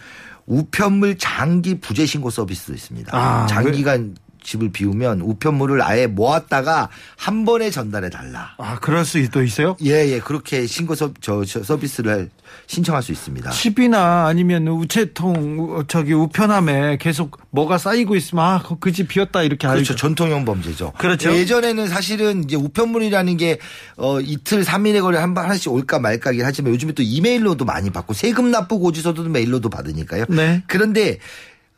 우편물 0.45 1.17
장기 1.17 1.79
부재 1.79 2.05
신고 2.05 2.29
서비스도 2.29 2.73
있습니다. 2.73 3.09
아, 3.17 3.47
장기간 3.47 4.15
집을 4.43 4.71
비우면 4.71 5.21
우편물을 5.21 5.81
아예 5.81 6.07
모았다가 6.07 6.89
한 7.17 7.45
번에 7.45 7.69
전달해 7.69 8.09
달라. 8.09 8.55
아, 8.57 8.79
그럴 8.79 9.05
수도 9.05 9.43
있어요? 9.43 9.75
예, 9.83 10.07
예. 10.11 10.19
그렇게 10.19 10.65
신고 10.67 10.95
서, 10.95 11.11
저, 11.21 11.43
저 11.45 11.63
서비스를 11.63 12.29
신청할 12.67 13.03
수 13.03 13.11
있습니다. 13.11 13.49
칩이나 13.51 14.25
아니면 14.27 14.67
우체통 14.67 15.59
우- 15.59 15.83
저기 15.87 16.13
우편함에 16.13 16.97
계속 16.97 17.39
뭐가 17.51 17.77
쌓이고 17.77 18.15
있으면 18.15 18.43
아, 18.43 18.63
그 18.79 18.91
집 18.91 19.07
비었다 19.09 19.43
이렇게 19.43 19.67
그렇죠. 19.67 19.79
알죠. 19.79 19.95
전통형 19.95 20.45
범죄죠. 20.45 20.93
그렇죠. 20.97 21.33
예전에는 21.35 21.87
사실은 21.87 22.43
이제 22.45 22.55
우편물이라는 22.55 23.37
게 23.37 23.59
어, 23.97 24.19
이틀, 24.21 24.63
삼일에 24.63 25.01
걸려 25.01 25.19
한 25.21 25.33
번 25.33 25.43
하나씩 25.43 25.71
올까 25.71 25.99
말까긴 25.99 26.43
하지만 26.45 26.71
요즘에 26.73 26.93
또 26.93 27.03
이메일로도 27.03 27.65
많이 27.65 27.89
받고 27.91 28.13
세금 28.13 28.49
납부 28.51 28.79
고지서도 28.79 29.23
메일로도 29.23 29.69
받으니까요. 29.69 30.25
네. 30.29 30.63
그런데 30.67 31.19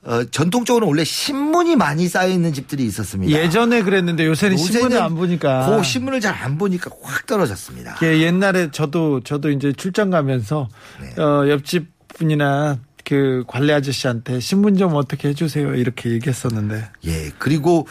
어, 0.03 0.23
전통적으로 0.31 0.87
원래 0.87 1.03
신문이 1.03 1.75
많이 1.75 2.07
쌓여 2.07 2.29
있는 2.29 2.53
집들이 2.53 2.85
있었습니다. 2.85 3.37
예전에 3.37 3.81
그랬는데 3.83 4.25
요새는 4.25 4.55
신문을 4.57 5.01
안 5.01 5.15
보니까. 5.15 5.77
그 5.77 5.83
신문을 5.83 6.21
잘 6.21 6.29
안 6.39 6.57
보니까 6.57 6.89
확 7.03 7.25
떨어졌습니다. 7.25 7.97
예, 8.03 8.19
옛날에 8.21 8.71
저도 8.71 9.19
저도 9.21 9.51
이제 9.51 9.73
출장 9.73 10.09
가면서 10.09 10.69
네. 11.01 11.21
어, 11.21 11.49
옆집 11.49 11.87
분이나 12.07 12.79
그 13.03 13.43
관리 13.47 13.73
아저씨한테 13.73 14.39
신문 14.39 14.77
좀 14.77 14.95
어떻게 14.95 15.29
해주세요 15.29 15.75
이렇게 15.75 16.11
얘기했었는데. 16.11 16.89
예, 17.07 17.31
그리고 17.37 17.87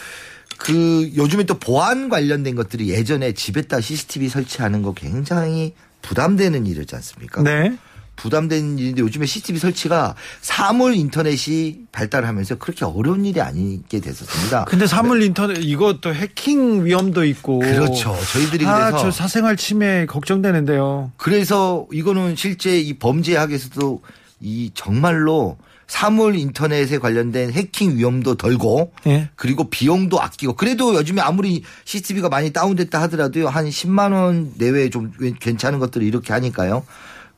그 0.56 1.10
요즘에 1.14 1.44
또 1.44 1.58
보안 1.58 2.08
관련된 2.08 2.54
것들이 2.54 2.88
예전에 2.88 3.32
집에다 3.32 3.80
CCTV 3.80 4.28
설치하는 4.28 4.82
거 4.82 4.94
굉장히 4.94 5.74
부담되는 6.02 6.66
일이었지 6.66 6.94
않습니까? 6.96 7.42
네. 7.42 7.76
부담되는 8.18 8.78
일인데 8.78 9.02
요즘에 9.02 9.26
CCTV 9.26 9.58
설치가 9.58 10.14
사물 10.40 10.94
인터넷이 10.94 11.80
발달하면서 11.92 12.56
그렇게 12.56 12.84
어려운 12.84 13.24
일이 13.24 13.40
아니게 13.40 14.00
됐었습니다. 14.00 14.64
근데 14.66 14.86
사물 14.86 15.22
인터넷 15.22 15.58
이것도 15.58 16.14
해킹 16.14 16.84
위험도 16.84 17.24
있고. 17.24 17.60
그렇죠. 17.60 18.16
저희들이 18.32 18.66
아, 18.66 18.90
그래서 18.90 18.98
저 18.98 19.10
사생활 19.10 19.56
침해 19.56 20.06
걱정되는데요. 20.06 21.12
그래서 21.16 21.86
이거는 21.92 22.36
실제 22.36 22.78
이 22.78 22.98
범죄학에서도 22.98 24.02
이 24.40 24.70
정말로 24.74 25.56
사물 25.88 26.36
인터넷에 26.36 26.98
관련된 26.98 27.50
해킹 27.50 27.96
위험도 27.96 28.34
덜고 28.34 28.92
예. 29.06 29.30
그리고 29.36 29.70
비용도 29.70 30.20
아끼고 30.20 30.52
그래도 30.52 30.94
요즘에 30.94 31.22
아무리 31.22 31.64
CCTV가 31.86 32.28
많이 32.28 32.52
다운됐다 32.52 33.00
하더라도요 33.02 33.48
한 33.48 33.64
10만 33.64 34.12
원 34.12 34.52
내외에 34.58 34.90
좀 34.90 35.12
괜찮은 35.40 35.78
것들을 35.78 36.06
이렇게 36.06 36.34
하니까요. 36.34 36.84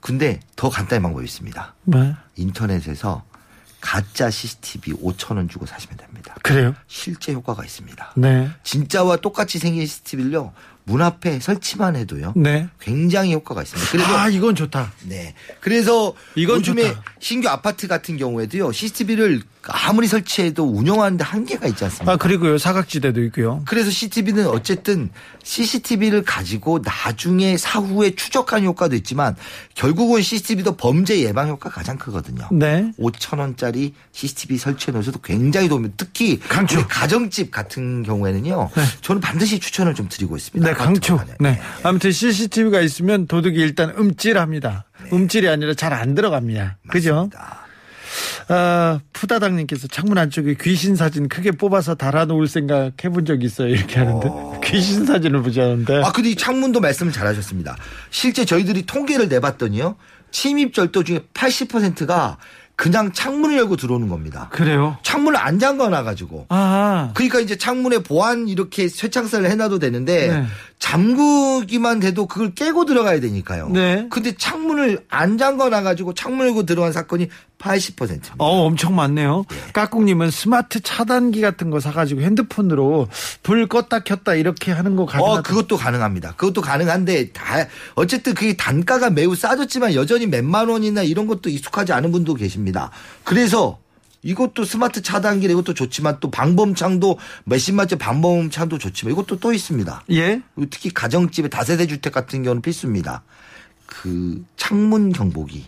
근데 0.00 0.40
더 0.56 0.68
간단한 0.70 1.02
방법이 1.02 1.24
있습니다. 1.24 1.74
네. 1.84 2.14
인터넷에서 2.36 3.22
가짜 3.80 4.30
CCTV 4.30 4.94
5천 4.94 5.36
원 5.36 5.48
주고 5.48 5.66
사시면 5.66 5.96
됩니다. 5.96 6.34
그래요? 6.42 6.74
실제 6.86 7.32
효과가 7.32 7.64
있습니다. 7.64 8.12
네. 8.16 8.50
진짜와 8.62 9.16
똑같이 9.16 9.58
생긴 9.58 9.86
CCTV를요 9.86 10.52
문 10.84 11.02
앞에 11.02 11.40
설치만 11.40 11.94
해도요. 11.96 12.32
네. 12.36 12.68
굉장히 12.80 13.32
효과가 13.34 13.62
있습니다. 13.62 13.90
그래서 13.92 14.18
아, 14.18 14.28
이건 14.28 14.54
좋다. 14.54 14.92
네. 15.04 15.34
그래서 15.60 16.14
이건 16.34 16.58
요즘에 16.58 16.88
좋다. 16.88 17.02
신규 17.20 17.48
아파트 17.48 17.86
같은 17.86 18.16
경우에도요. 18.16 18.72
CCTV를 18.72 19.42
아무리 19.68 20.08
설치해도 20.08 20.64
운영하는데 20.64 21.22
한계가 21.22 21.68
있지 21.68 21.84
않습니까? 21.84 22.12
아, 22.12 22.16
그리고요. 22.16 22.58
사각지대도 22.58 23.22
있고요. 23.24 23.62
그래서 23.66 23.90
CCTV는 23.90 24.48
어쨌든 24.48 25.10
CCTV를 25.42 26.22
가지고 26.22 26.80
나중에 26.84 27.56
사후에 27.56 28.14
추적하는 28.14 28.66
효과도 28.66 28.94
있지만 28.96 29.36
결국은 29.74 30.22
CCTV도 30.22 30.76
범죄 30.76 31.20
예방 31.20 31.48
효과가 31.48 31.76
가장 31.76 31.96
크거든요. 31.98 32.48
네. 32.52 32.92
5천 32.98 33.38
원짜리 33.38 33.94
CCTV 34.12 34.58
설치해 34.58 34.92
놓으셔도 34.92 35.20
굉장히 35.20 35.68
도움이 35.68 35.90
특히 35.96 36.38
강추. 36.38 36.84
가정집 36.88 37.50
같은 37.50 38.02
경우에는요. 38.02 38.70
저는 39.00 39.20
반드시 39.20 39.58
추천을 39.60 39.94
좀 39.94 40.08
드리고 40.08 40.36
있습니다. 40.36 40.68
네, 40.68 40.74
강추. 40.74 41.18
네. 41.40 41.56
관련. 41.56 41.58
아무튼 41.82 42.12
CCTV가 42.12 42.80
있으면 42.80 43.26
도둑이 43.26 43.56
일단 43.56 43.90
음찔합니다. 43.90 44.84
음찔이 45.12 45.48
아니라 45.48 45.74
잘 45.74 45.90
안 45.92 46.14
들어갑니다. 46.14 46.78
그죠? 46.88 47.14
맞습니다. 47.32 47.59
아, 48.52 48.98
푸다당님께서 49.12 49.86
창문 49.86 50.18
안쪽에 50.18 50.56
귀신 50.60 50.96
사진 50.96 51.28
크게 51.28 51.52
뽑아서 51.52 51.94
달아놓을 51.94 52.48
생각 52.48 52.92
해본 53.04 53.24
적 53.24 53.44
있어요. 53.44 53.68
이렇게 53.68 54.00
하는데. 54.00 54.28
귀신 54.64 55.06
사진을 55.06 55.42
보자는데. 55.42 56.02
아, 56.02 56.10
근데 56.10 56.30
이 56.30 56.34
창문도 56.34 56.80
말씀을 56.80 57.12
잘 57.12 57.28
하셨습니다. 57.28 57.76
실제 58.10 58.44
저희들이 58.44 58.86
통계를 58.86 59.28
내봤더니요. 59.28 59.94
침입 60.32 60.74
절도 60.74 61.04
중에 61.04 61.20
80%가 61.32 62.38
그냥 62.74 63.12
창문을 63.12 63.58
열고 63.58 63.76
들어오는 63.76 64.08
겁니다. 64.08 64.48
그래요? 64.50 64.96
창문을 65.02 65.38
안 65.38 65.58
잠궈 65.58 65.88
놔가지고. 65.90 66.46
아, 66.48 67.12
그러니까 67.14 67.38
이제 67.38 67.56
창문에 67.56 67.98
보안 67.98 68.48
이렇게 68.48 68.88
쇠창살을 68.88 69.50
해놔도 69.50 69.78
되는데 69.78 70.28
네. 70.28 70.46
잠그기만 70.80 72.00
돼도 72.00 72.26
그걸 72.26 72.52
깨고 72.54 72.86
들어가야 72.86 73.20
되니까요. 73.20 73.68
네. 73.68 74.06
근데 74.10 74.34
창문을 74.34 75.04
안 75.08 75.38
잠궈 75.38 75.68
놔가지고 75.68 76.14
창문 76.14 76.48
열고 76.48 76.64
들어간 76.64 76.92
사건이 76.92 77.28
80%입니다. 77.58 78.34
어, 78.38 78.64
엄청 78.64 78.96
많네요. 78.96 79.44
까꿍님은 79.74 80.30
스마트 80.30 80.80
차단기 80.80 81.42
같은 81.42 81.70
거 81.70 81.78
사가지고 81.78 82.22
핸드폰으로 82.22 83.08
불 83.42 83.68
껐다 83.68 84.02
켰다 84.04 84.34
이렇게 84.34 84.72
하는 84.72 84.96
거 84.96 85.04
가능하다. 85.04 85.40
어, 85.40 85.42
그것도 85.42 85.76
가능합니다. 85.76 86.32
그것도 86.36 86.62
가능한데 86.62 87.32
다 87.32 87.44
어쨌든 87.94 88.34
그게 88.34 88.56
단가가 88.56 89.10
매우 89.10 89.36
싸졌지만 89.36 89.94
여전히 89.94 90.26
몇만 90.26 90.68
원이나 90.68 91.02
이런 91.02 91.26
것도 91.26 91.50
익숙하지 91.50 91.92
않은 91.92 92.10
분도 92.10 92.34
계십니다. 92.34 92.90
그래서 93.22 93.78
이것도 94.22 94.64
스마트 94.64 95.02
차단기 95.02 95.46
이것도 95.46 95.74
좋지만 95.74 96.18
또 96.20 96.30
방범창도 96.30 97.18
몇십만째 97.44 97.96
방범창도 97.96 98.78
좋지만 98.78 99.12
이것도 99.12 99.38
또 99.38 99.52
있습니다. 99.52 100.04
예? 100.12 100.42
특히 100.70 100.90
가정집에 100.90 101.48
다세대 101.48 101.86
주택 101.86 102.12
같은 102.12 102.42
경우는 102.42 102.62
필수입니다. 102.62 103.22
그 103.86 104.44
창문 104.56 105.12
경보기. 105.12 105.64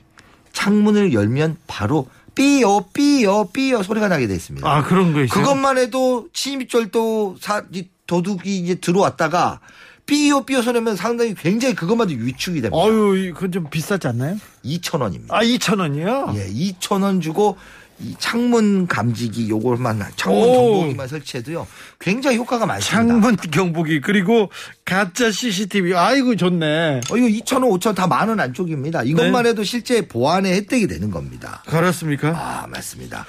창문을 0.53 1.13
열면 1.15 1.57
바로 1.67 2.07
삐요 2.35 2.87
삐요 2.93 3.49
삐요 3.53 3.83
소리가 3.83 4.09
나게 4.09 4.27
돼 4.27 4.35
있습니다. 4.35 4.71
아, 4.71 4.83
그런 4.85 5.13
거 5.13 5.23
있어요? 5.23 5.43
그것만 5.43 5.79
해도 5.79 6.29
침입절도 6.33 7.37
사이 7.41 7.89
도둑이 8.07 8.59
이제 8.59 8.75
들어왔다가 8.77 9.61
삐요 10.05 10.43
삐요 10.43 10.61
소리면 10.63 10.97
상당히 10.97 11.35
굉장히 11.35 11.75
그것만 11.75 12.11
해도 12.11 12.21
위축이 12.23 12.61
됩니다. 12.61 12.77
어유, 12.77 13.29
이건 13.29 13.51
좀 13.53 13.71
비싸지 13.71 14.09
않나요? 14.09 14.37
2천 14.65 15.01
원입니다. 15.01 15.35
아, 15.35 15.43
2,000원이요? 15.43 16.37
예, 16.37 16.49
2천 16.49 17.03
원 17.03 17.21
주고 17.21 17.57
이 18.03 18.15
창문 18.19 18.87
감지기 18.87 19.49
요걸만 19.49 20.03
창문 20.17 20.43
오. 20.43 20.53
경보기만 20.53 21.09
설치해도요. 21.09 21.67
굉장히 22.01 22.37
효과가 22.37 22.67
많습니다. 22.67 22.97
창문 22.97 23.37
경보기 23.37 24.01
그리고 24.01 24.51
가짜 24.85 25.31
CCTV 25.31 25.95
아이고 25.95 26.37
좋네. 26.37 27.01
어, 27.11 27.17
이거 27.17 27.27
2천 27.27 27.63
원, 27.63 27.79
5천 27.79 27.87
원다만 27.87 28.29
원 28.29 28.41
안쪽입니다. 28.41 29.05
이것만 29.05 29.47
해도 29.47 29.63
실제 29.65 30.07
보안의 30.07 30.55
혜택이 30.55 30.87
되는 30.89 31.11
겁니다. 31.11 31.63
그렇습니까? 31.67 32.29
아, 32.31 32.67
맞습니다. 32.67 33.25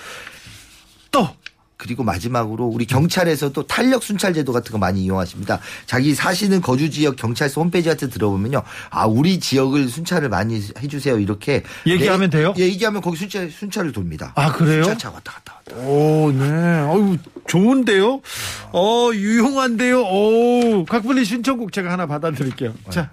또 1.11 1.29
그리고 1.77 2.03
마지막으로 2.03 2.65
우리 2.65 2.85
경찰에서도 2.85 3.67
탄력 3.67 4.03
순찰 4.03 4.33
제도 4.33 4.53
같은 4.53 4.71
거 4.71 4.77
많이 4.77 5.03
이용하십니다. 5.03 5.59
자기 5.85 6.13
사시는 6.13 6.61
거주 6.61 6.89
지역 6.89 7.15
경찰서 7.15 7.61
홈페이지 7.61 7.89
같은 7.89 8.07
데 8.09 8.13
들어보면요. 8.13 8.63
아, 8.89 9.05
우리 9.05 9.39
지역을 9.39 9.89
순찰을 9.89 10.29
많이 10.29 10.61
해 10.77 10.87
주세요. 10.87 11.19
이렇게. 11.19 11.63
얘기하면 11.85 12.29
네, 12.29 12.37
돼요? 12.37 12.53
예, 12.57 12.63
얘기하면 12.63 13.01
거기 13.01 13.17
순찰, 13.17 13.49
순찰을 13.49 13.91
돕니다. 13.91 14.33
아, 14.35 14.51
그래요? 14.51 14.83
순찰차 14.83 15.11
왔다 15.11 15.33
갔다 15.33 15.55
왔다. 15.55 15.81
오, 15.81 16.31
네. 16.31 16.45
어유 16.45 17.17
좋은데요? 17.47 18.21
어, 18.71 19.09
유용한데요? 19.13 20.01
오, 20.01 20.85
각분리 20.85 21.25
신청곡 21.25 21.71
제가 21.73 21.91
하나 21.91 22.05
받아 22.05 22.31
드릴게요. 22.31 22.73
자, 22.89 23.11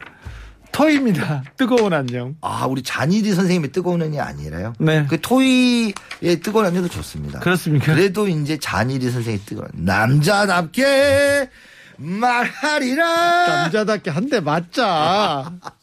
터입니다. 0.73 1.43
뜨거운 1.57 1.93
안녕. 1.93 2.37
아, 2.41 2.67
우리 2.67 2.83
잔일이 2.83 3.33
선생님의 3.35 3.73
뜨거운 3.73 4.03
언이 4.03 4.19
아니라요. 4.21 4.75
네. 4.79 5.07
그 5.09 5.21
토이의 5.21 6.41
뜨거운 6.43 6.67
언니도 6.67 6.89
좋습니다. 6.89 7.41
그렇습니까? 7.41 7.87
그래도 7.95 8.29
이제 8.29 8.59
잔일이 8.59 9.11
선생의 9.11 9.41
뜨거운 9.47 9.69
남자답게 9.75 11.51
말하리라. 11.97 13.47
남자답게 13.63 14.11
한 14.11 14.29
대 14.31 14.41
맞자. 14.41 15.53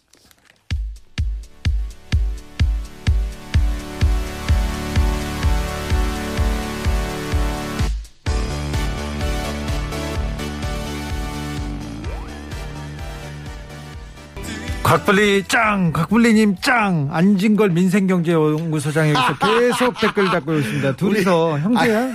곽블리 14.87 15.43
짱, 15.49 15.91
곽블리님 15.91 16.55
짱, 16.61 17.09
안진걸 17.11 17.71
민생경제연구소장 17.71 19.09
여기서 19.09 19.35
계속 19.45 19.99
댓글 19.99 20.29
달고 20.31 20.53
있습니다. 20.53 20.95
둘이서 20.95 21.59
형제야? 21.59 22.07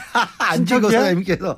안진거 0.43 0.89
친척이야? 0.89 0.99
선생님께서 1.01 1.57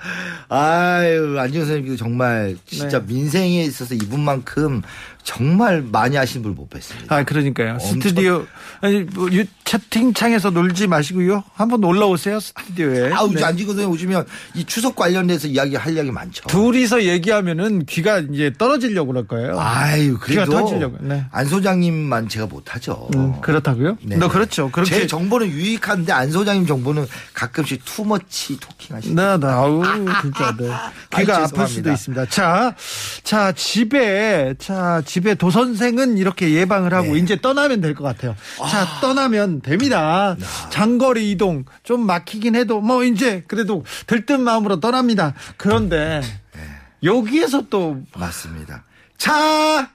아유 0.48 1.36
안진거 1.38 1.64
선생님께서 1.66 1.96
정말 1.96 2.56
진짜 2.66 2.98
네. 3.00 3.06
민생에 3.14 3.62
있어서 3.64 3.94
이분만큼 3.94 4.82
정말 5.22 5.80
많이 5.80 6.16
하신 6.16 6.42
분을 6.42 6.54
못 6.54 6.68
뵀습니다. 6.68 7.10
아, 7.10 7.24
그러니까요. 7.24 7.78
스튜디오, 7.78 8.44
아니, 8.82 9.00
뭐, 9.04 9.26
유- 9.32 9.46
채팅창에서 9.64 10.50
놀지 10.50 10.86
마시고요. 10.86 11.42
한번 11.54 11.80
놀러 11.80 12.08
오세요, 12.08 12.38
스튜디오에. 12.40 13.10
아우 13.10 13.32
네. 13.32 13.42
안진거 13.42 13.72
선생님 13.72 13.90
오시면 13.94 14.26
이 14.54 14.64
추석 14.66 14.94
관련돼서 14.96 15.48
이야기 15.48 15.76
할 15.76 15.94
이야기 15.94 16.10
많죠. 16.10 16.46
둘이서 16.48 17.04
얘기하면은 17.04 17.86
귀가 17.86 18.18
이제 18.18 18.52
떨어지려고 18.58 19.12
그럴 19.12 19.26
거예요. 19.26 19.58
아유 19.58 20.18
귀가 20.26 20.44
그래도 20.44 20.52
터지려고. 20.60 20.98
네. 21.00 21.24
안 21.30 21.46
소장님만 21.46 22.28
제가 22.28 22.44
못하죠. 22.44 23.08
음, 23.14 23.40
그렇다고요? 23.40 23.96
네. 24.02 24.16
너 24.16 24.28
그렇죠. 24.28 24.70
그렇게. 24.70 24.90
제 24.90 25.06
정보는 25.06 25.48
유익한데 25.48 26.12
안 26.12 26.30
소장님 26.30 26.66
정보는 26.66 27.06
가끔씩 27.32 27.82
투머치 27.86 28.60
토킹 28.60 28.83
하시죠. 28.92 29.14
나, 29.14 29.36
나, 29.38 29.54
아우, 29.54 29.82
진짜, 30.20 30.54
네. 30.58 30.70
귀가 31.16 31.36
아이, 31.38 31.44
아플 31.44 31.66
수도. 31.68 31.92
있습니다. 31.92 32.26
자, 32.26 32.74
자, 33.22 33.52
집에, 33.52 34.54
자, 34.58 35.02
집에 35.06 35.34
도선생은 35.34 36.18
이렇게 36.18 36.52
예방을 36.52 36.92
하고, 36.92 37.14
네. 37.14 37.18
이제 37.20 37.40
떠나면 37.40 37.80
될 37.80 37.94
것 37.94 38.02
같아요. 38.04 38.34
자, 38.70 38.86
떠나면 39.00 39.62
됩니다. 39.62 40.36
장거리 40.70 41.30
이동, 41.30 41.64
좀 41.84 42.04
막히긴 42.06 42.56
해도, 42.56 42.80
뭐, 42.80 43.04
이제, 43.04 43.44
그래도 43.48 43.84
들뜬 44.06 44.42
마음으로 44.42 44.80
떠납니다. 44.80 45.34
그런데, 45.56 46.20
네. 46.54 46.60
여기에서 47.04 47.62
또, 47.70 48.02
맞습니다. 48.16 48.84
자 49.16 49.88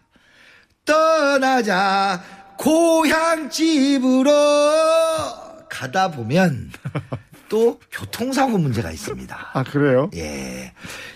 떠나자 0.85 2.23
고향 2.57 3.49
집으로 3.49 4.31
가다 5.69 6.09
보면 6.11 6.71
또 7.49 7.79
교통사고 7.91 8.57
문제가 8.57 8.91
있습니다. 8.91 9.49
아, 9.53 9.63
그래요? 9.63 10.09
예. 10.15 10.71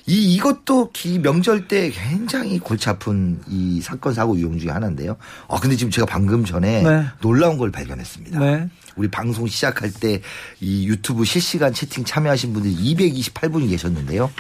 이, 0.06 0.34
이것도 0.36 0.92
기 0.92 1.20
명절 1.20 1.68
때 1.68 1.90
굉장히 1.92 2.60
골치 2.60 2.90
아픈 2.90 3.40
이 3.48 3.80
사건, 3.82 4.14
사고 4.14 4.38
유형 4.38 4.58
중에 4.60 4.72
하나인데요. 4.72 5.16
아, 5.48 5.60
근데 5.60 5.76
지금 5.76 5.92
제가 5.92 6.06
방금 6.06 6.44
전에 6.44 6.82
네. 6.82 7.06
놀라운 7.22 7.58
걸 7.58 7.72
발견했습니다. 7.72 8.40
네. 8.40 8.68
우리 8.96 9.10
방송 9.10 9.48
시작할 9.48 9.92
때 9.92 10.22
이 10.60 10.88
유튜브 10.88 11.26
실시간 11.26 11.74
채팅 11.74 12.04
참여하신 12.04 12.54
분들이 12.54 12.76
228분이 12.76 13.70
계셨는데요. 13.70 14.32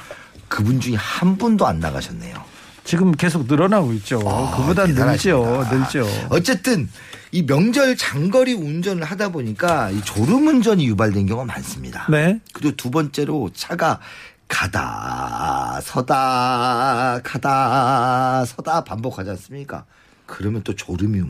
그분 0.47 0.79
중에 0.79 0.95
한 0.95 1.37
분도 1.37 1.65
안 1.67 1.79
나가셨네요. 1.79 2.35
지금 2.83 3.11
계속 3.13 3.45
늘어나고 3.47 3.93
있죠. 3.93 4.21
아, 4.25 4.55
그보다 4.57 4.85
늘죠. 4.85 5.65
늘죠. 5.71 6.05
어쨌든 6.29 6.89
이 7.31 7.43
명절 7.43 7.97
장거리 7.97 8.53
운전을 8.53 9.03
하다 9.03 9.29
보니까 9.29 9.89
이 9.89 10.01
졸음 10.03 10.47
운전이 10.47 10.85
유발된 10.87 11.25
경우가 11.25 11.45
많습니다. 11.45 12.05
네. 12.09 12.39
그리고 12.53 12.75
두 12.75 12.91
번째로 12.91 13.49
차가 13.53 13.99
가다 14.47 15.79
서다 15.81 17.21
가다 17.23 18.45
서다 18.45 18.83
반복하지 18.83 19.31
않습니까? 19.31 19.85
그러면 20.25 20.61
또 20.63 20.75
졸음이 20.75 21.21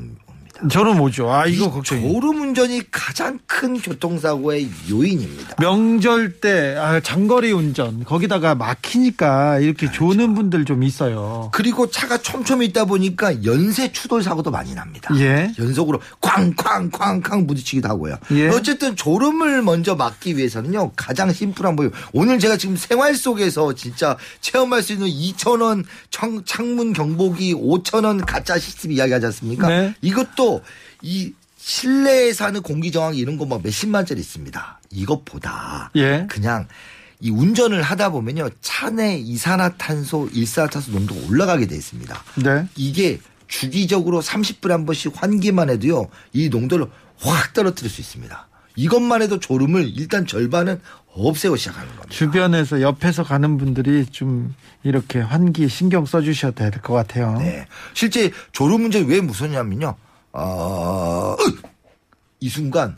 옵니다. 0.61 0.67
저는 0.69 0.97
뭐죠? 0.97 1.31
아 1.31 1.45
이거 1.45 1.71
걱정이. 1.71 2.01
졸음 2.01 2.41
운전이 2.41 2.83
가장 2.91 3.39
큰 3.47 3.79
교통사고의 3.79 4.69
요인입니다. 4.89 5.55
명절 5.59 6.39
때 6.39 6.75
아, 6.77 6.99
장거리 6.99 7.51
운전 7.51 8.03
거기다가 8.03 8.55
막히니까 8.55 9.59
이렇게 9.59 9.87
그렇죠. 9.87 10.09
조는 10.09 10.35
분들 10.35 10.65
좀 10.65 10.83
있어요. 10.83 11.49
그리고 11.53 11.89
차가 11.89 12.17
촘촘히 12.17 12.67
있다 12.67 12.85
보니까 12.85 13.43
연쇄 13.43 13.91
추돌 13.91 14.23
사고도 14.23 14.51
많이 14.51 14.73
납니다. 14.75 15.13
예. 15.17 15.51
연속으로 15.59 15.99
쾅쾅쾅쾅 16.21 17.47
부딪히기도 17.47 17.89
하고요. 17.89 18.17
예. 18.31 18.49
어쨌든 18.49 18.95
졸음을 18.95 19.61
먼저 19.61 19.95
막기 19.95 20.37
위해서는요 20.37 20.91
가장 20.95 21.31
심플한 21.31 21.75
방법. 21.75 21.93
오늘 22.13 22.39
제가 22.39 22.57
지금 22.57 22.75
생활 22.75 23.15
속에서 23.15 23.73
진짜 23.73 24.17
체험할 24.41 24.83
수 24.83 24.93
있는 24.93 25.07
2천 25.07 25.61
원 25.61 25.83
창문 26.45 26.93
경보기 26.93 27.55
5천 27.55 28.05
원 28.05 28.21
가짜 28.25 28.57
시스템 28.57 28.91
이야기하지 28.91 29.25
않습니까? 29.27 29.67
네. 29.67 29.93
이것도 30.01 30.42
이 31.01 31.33
실내에 31.57 32.33
사는 32.33 32.61
공기 32.61 32.91
정화기 32.91 33.17
이런 33.17 33.37
거 33.37 33.45
막 33.45 33.61
몇십만짜리 33.63 34.19
있습니다. 34.19 34.79
이것보다 34.91 35.91
예. 35.95 36.25
그냥 36.29 36.67
이 37.21 37.29
운전을 37.29 37.81
하다 37.81 38.09
보면요 38.09 38.49
차 38.61 38.89
내 38.89 39.15
이산화탄소, 39.17 40.29
일산화탄소 40.33 40.91
농도가 40.91 41.21
올라가게 41.27 41.67
돼 41.67 41.75
있습니다. 41.75 42.23
네. 42.43 42.67
이게 42.75 43.19
주기적으로 43.47 44.21
30분에 44.21 44.69
한 44.69 44.85
번씩 44.85 45.13
환기만 45.15 45.69
해도요 45.69 46.09
이 46.33 46.49
농도를 46.49 46.87
확 47.19 47.53
떨어뜨릴 47.53 47.89
수 47.89 48.01
있습니다. 48.01 48.47
이것만 48.75 49.21
해도 49.21 49.39
졸음을 49.39 49.89
일단 49.95 50.25
절반은 50.27 50.81
없애고 51.15 51.55
시작하는 51.57 51.87
겁니다. 51.89 52.09
주변에서 52.09 52.81
옆에서 52.81 53.23
가는 53.23 53.57
분들이 53.57 54.05
좀 54.07 54.53
이렇게 54.83 55.19
환기 55.19 55.69
신경 55.69 56.05
써주셔야 56.05 56.51
될 56.51 56.71
것 56.81 56.93
같아요. 56.93 57.37
네. 57.37 57.67
실제 57.93 58.31
졸음 58.51 58.85
운전이 58.85 59.05
왜 59.05 59.21
무섭냐면요. 59.21 59.95
어, 60.33 61.35
으! 61.39 61.51
이 62.39 62.49
순간 62.49 62.97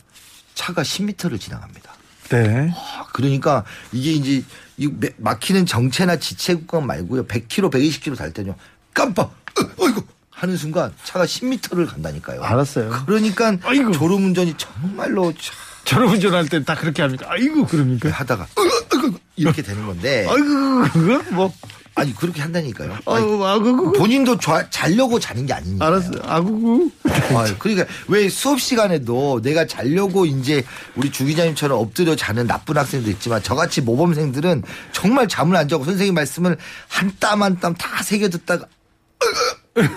차가 0.55 0.81
10m를 0.81 1.39
지나갑니다. 1.39 1.93
네. 2.29 2.71
아, 2.75 3.05
그러니까 3.13 3.63
이게 3.91 4.13
이제 4.13 4.43
이 4.77 4.87
매- 4.87 5.11
막히는 5.17 5.65
정체나 5.65 6.15
지체 6.17 6.55
구간 6.55 6.87
말고요. 6.87 7.27
100km, 7.27 7.69
120km 7.71 8.17
달 8.17 8.31
때는요. 8.33 8.55
깜빡, 8.93 9.35
으, 9.59 9.61
어이구 9.83 10.03
하는 10.31 10.57
순간 10.57 10.93
차가 11.03 11.25
10m를 11.25 11.87
간다니까요. 11.87 12.41
알았어요. 12.41 13.03
그러니까 13.05 13.55
아이고. 13.63 13.91
졸음 13.91 14.25
운전이 14.25 14.55
정말로 14.57 15.31
참 15.33 15.53
졸음 15.83 16.09
운전할 16.13 16.47
때 16.49 16.63
다 16.63 16.73
그렇게 16.75 17.03
합니까? 17.03 17.27
아이고 17.29 17.67
그럽니까? 17.67 18.09
하다가 18.09 18.47
으, 18.57 18.61
으, 18.61 19.05
으, 19.07 19.13
이렇게 19.35 19.61
되는 19.61 19.85
건데 19.85 20.25
아이고 20.27 20.83
그거 20.91 21.31
뭐 21.31 21.53
아니 21.97 22.13
그렇게 22.13 22.41
한다니까요. 22.41 22.97
아니, 23.05 23.43
아구구 23.45 23.93
본인도 23.93 24.37
좌- 24.39 24.69
자려고 24.69 25.17
자는 25.17 25.45
게 25.45 25.53
아니니까. 25.53 25.85
알았어요. 25.87 26.19
아구구. 26.23 26.91
아, 27.05 27.55
그러니까 27.57 27.85
왜 28.09 28.27
수업 28.27 28.59
시간에도 28.59 29.41
내가 29.41 29.65
자려고 29.65 30.25
이제 30.25 30.63
우리 30.95 31.09
주 31.09 31.23
기자님처럼 31.25 31.79
엎드려 31.79 32.15
자는 32.17 32.47
나쁜 32.47 32.77
학생도 32.77 33.09
있지만 33.11 33.41
저같이 33.41 33.79
모범생들은 33.81 34.63
정말 34.91 35.29
잠을 35.29 35.55
안 35.55 35.69
자고 35.69 35.85
선생님 35.85 36.13
말씀을 36.15 36.57
한 36.89 37.15
땀 37.19 37.41
한 37.41 37.59
땀 37.61 37.73
다 37.75 38.03
새겨 38.03 38.27
듣다가 38.29 38.65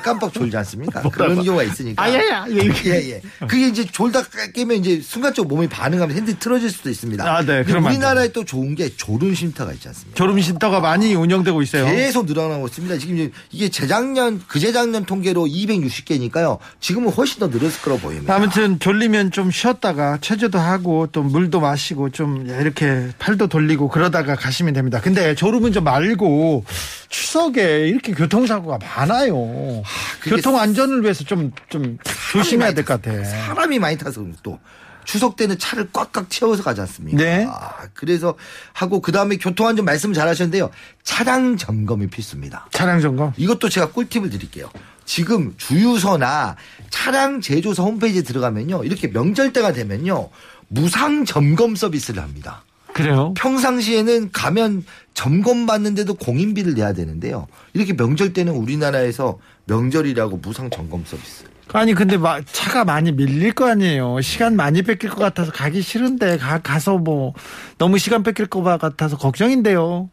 깜빡 0.03 0.33
졸지 0.33 0.57
않습니까? 0.57 1.03
그런 1.03 1.37
경우가 1.43 1.62
있으니까. 1.62 2.03
아야야, 2.03 2.47
이렇게. 2.49 2.91
예, 2.91 3.11
예. 3.11 3.23
그게 3.47 3.69
이제 3.69 3.85
졸다 3.85 4.23
깨면 4.53 4.79
이제 4.79 5.01
순간적으로 5.01 5.55
몸이 5.55 5.69
반응하면 5.69 6.17
핸들이 6.17 6.37
틀어질 6.37 6.69
수도 6.69 6.91
있습니다. 6.91 7.25
아, 7.25 7.45
네. 7.45 7.64
안 7.69 7.85
우리나라에 7.85 8.33
또 8.33 8.45
좋은 8.45 8.75
게 8.75 8.88
졸음 8.97 9.35
쉼터가 9.35 9.73
있지 9.75 9.87
않습니까? 9.87 10.17
졸음 10.17 10.41
쉼터가 10.41 10.81
많이 10.81 11.14
운영되고 11.14 11.62
있어요. 11.62 11.87
계속 11.87 12.27
늘어나고 12.27 12.67
있습니다. 12.67 12.99
지금 12.99 13.31
이게 13.53 13.69
재작년, 13.69 14.43
그재작년 14.49 15.05
통계로 15.05 15.47
260개니까요. 15.47 16.59
지금은 16.81 17.12
훨씬 17.12 17.38
더 17.38 17.47
늘었을 17.47 17.81
거로 17.83 17.99
보입니다. 17.99 18.35
아무튼 18.35 18.81
졸리면 18.81 19.31
좀 19.31 19.53
쉬었다가 19.53 20.19
체조도 20.21 20.59
하고 20.59 21.07
또 21.12 21.23
물도 21.23 21.61
마시고 21.61 22.11
좀 22.11 22.47
이렇게 22.47 23.11
팔도 23.21 23.47
돌리고 23.47 23.88
그러다가 23.88 24.35
가시면 24.35 24.75
됩니다. 24.75 25.01
근데 25.01 25.37
졸음운전 25.37 25.85
말고 25.85 26.64
추석에 27.09 27.88
이렇게 27.88 28.12
교통사고가 28.12 28.79
많아요. 28.79 29.83
그게 30.21 30.37
교통 30.37 30.59
안전을 30.59 31.03
위해서 31.03 31.25
좀 31.25 31.53
좀 31.68 31.99
조심해야 32.33 32.73
될 32.75 32.85
것 32.85 33.01
같아. 33.03 33.25
사람이 33.25 33.79
많이 33.79 33.97
타서 33.97 34.25
또 34.42 34.59
추석 35.05 35.37
때는 35.37 35.59
차를 35.59 35.88
꽉꽉 35.92 36.29
채워서 36.29 36.62
가지 36.62 36.83
않습니까? 36.83 37.16
네. 37.23 37.47
아, 37.49 37.87
그래서 37.94 38.35
하고 38.75 39.01
그 39.01 39.11
다음에 39.11 39.37
교통안전 39.38 39.85
말씀 39.87 40.12
잘 40.12 40.29
하셨는데요. 40.29 40.71
차량 41.03 41.57
점검이 41.57 42.09
필수입니다. 42.09 42.68
차량 42.73 43.01
점검. 43.01 43.33
이것도 43.38 43.71
제가 43.71 43.90
꿀팁을 43.92 44.29
드릴게요. 44.29 44.71
지금 45.07 45.55
주유소나 45.57 46.57
차량 46.90 47.40
제조사 47.40 47.83
홈페이지에 47.83 48.21
들어가면요. 48.23 48.85
이렇게 48.85 49.09
명절 49.09 49.55
때가 49.55 49.73
되면요. 49.73 50.29
무상 50.68 51.25
점검 51.25 51.75
서비스를 51.75 52.23
합니다. 52.23 52.62
그래요? 52.94 53.35
평상시에는 53.37 54.31
가면 54.33 54.85
점검 55.14 55.66
받는데도 55.66 56.14
공인비를 56.14 56.74
내야 56.74 56.92
되는데요. 56.92 57.46
이렇게 57.74 57.92
명절 57.94 58.33
때는 58.33 58.53
우리나라에서 58.55 59.38
명절이라고 59.66 60.38
무상 60.38 60.70
점검 60.70 61.05
서비스. 61.05 61.44
아니 61.74 61.92
근데 61.92 62.16
마- 62.16 62.40
차가 62.44 62.85
많이 62.85 63.12
밀릴 63.12 63.53
거 63.53 63.68
아니에요. 63.68 64.20
시간 64.22 64.57
많이 64.57 64.81
뺏길 64.83 65.11
것 65.11 65.16
같아서 65.18 65.53
가기 65.53 65.83
싫은데 65.83 66.38
가, 66.38 66.59
가서 66.61 66.96
뭐 66.96 67.35
너무 67.77 67.98
시간 67.98 68.22
뺏길 68.22 68.46
것 68.46 68.62
같아서 68.62 69.18
걱정인데요. 69.18 70.09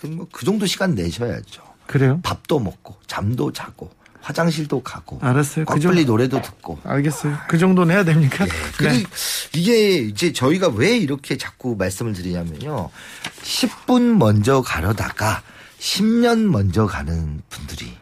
그럼 0.00 0.16
뭐 0.16 0.26
그 0.30 0.44
정도 0.44 0.66
시간 0.66 0.94
내셔야죠. 0.94 1.62
그래요? 1.86 2.20
밥도 2.22 2.58
먹고 2.60 2.96
잠도 3.06 3.52
자고 3.52 3.90
화장실도 4.24 4.82
가고 4.82 5.18
알았어요. 5.20 5.66
그 5.66 5.74
꽉빨리 5.74 5.82
정도- 5.98 6.12
노래도 6.12 6.40
듣고. 6.40 6.78
알겠어요. 6.82 7.36
그 7.46 7.58
정도는 7.58 7.94
해야 7.94 8.04
됩니까? 8.04 8.46
근데 8.78 8.98
네. 8.98 9.04
이게 9.54 9.96
이제 9.98 10.32
저희가 10.32 10.68
왜 10.68 10.96
이렇게 10.96 11.36
자꾸 11.36 11.76
말씀을 11.76 12.14
드리냐면요. 12.14 12.88
10분 13.42 14.16
먼저 14.16 14.62
가려다가 14.62 15.42
10년 15.78 16.46
먼저 16.46 16.86
가는 16.86 17.42
분들이 17.50 17.92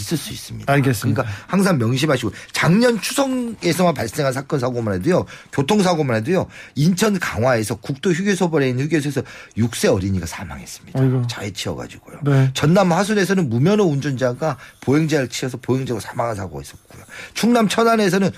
있을 0.00 0.16
수 0.16 0.32
있습니다. 0.32 0.72
알겠습니다. 0.72 1.22
그러니까 1.22 1.44
항상 1.46 1.78
명심하시고 1.78 2.32
작년 2.52 3.00
추석에서만 3.00 3.94
발생한 3.94 4.32
사건 4.32 4.58
사고만 4.58 4.94
해도요. 4.94 5.26
교통사고만 5.52 6.16
해도요. 6.16 6.46
인천 6.74 7.18
강화에서 7.18 7.76
국도 7.76 8.12
휴게소벌에 8.12 8.68
있는 8.68 8.84
휴게소에서 8.84 9.22
6세 9.56 9.92
어린이가 9.94 10.26
사망했습니다. 10.26 11.00
아이고. 11.00 11.26
차에 11.26 11.52
치여가지고요. 11.52 12.20
네. 12.24 12.50
전남 12.54 12.92
하순에서는 12.92 13.48
무면허 13.48 13.84
운전자가 13.84 14.58
보행자를 14.80 15.28
치여서 15.28 15.58
보행자가 15.58 16.00
사망한 16.00 16.36
사고가 16.36 16.62
있었고요. 16.62 17.02
충남 17.34 17.68
천안에서는 17.68 18.30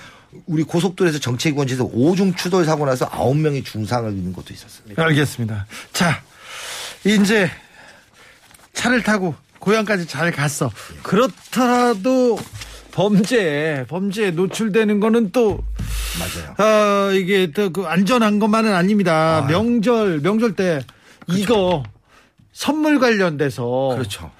우리 0.47 0.63
고속도로에서 0.63 1.19
정체기관지에서 1.19 1.83
오중 1.85 2.33
추돌 2.33 2.65
사고 2.65 2.85
나서 2.85 3.07
9명이 3.09 3.63
중상을 3.63 4.11
입는 4.11 4.33
것도 4.33 4.53
있었습니다. 4.53 5.03
알겠습니다. 5.03 5.67
자, 5.91 6.23
이제 7.05 7.49
차를 8.73 9.03
타고 9.03 9.35
고향까지 9.63 10.07
잘 10.07 10.31
갔어. 10.31 10.69
그렇더라도 11.03 12.37
범죄, 12.91 13.85
범죄에 13.87 14.31
노출되는 14.31 14.99
거는 14.99 15.31
또, 15.31 15.63
맞아요. 16.19 17.07
어, 17.07 17.11
이게 17.13 17.51
또 17.51 17.69
그 17.71 17.83
안전한 17.85 18.39
것만은 18.39 18.73
아닙니다. 18.73 19.45
명절, 19.49 20.19
명절 20.19 20.55
때 20.55 20.81
이거 21.27 21.83
선물 22.51 22.99
관련돼서 22.99 23.89
그렇죠. 23.95 24.31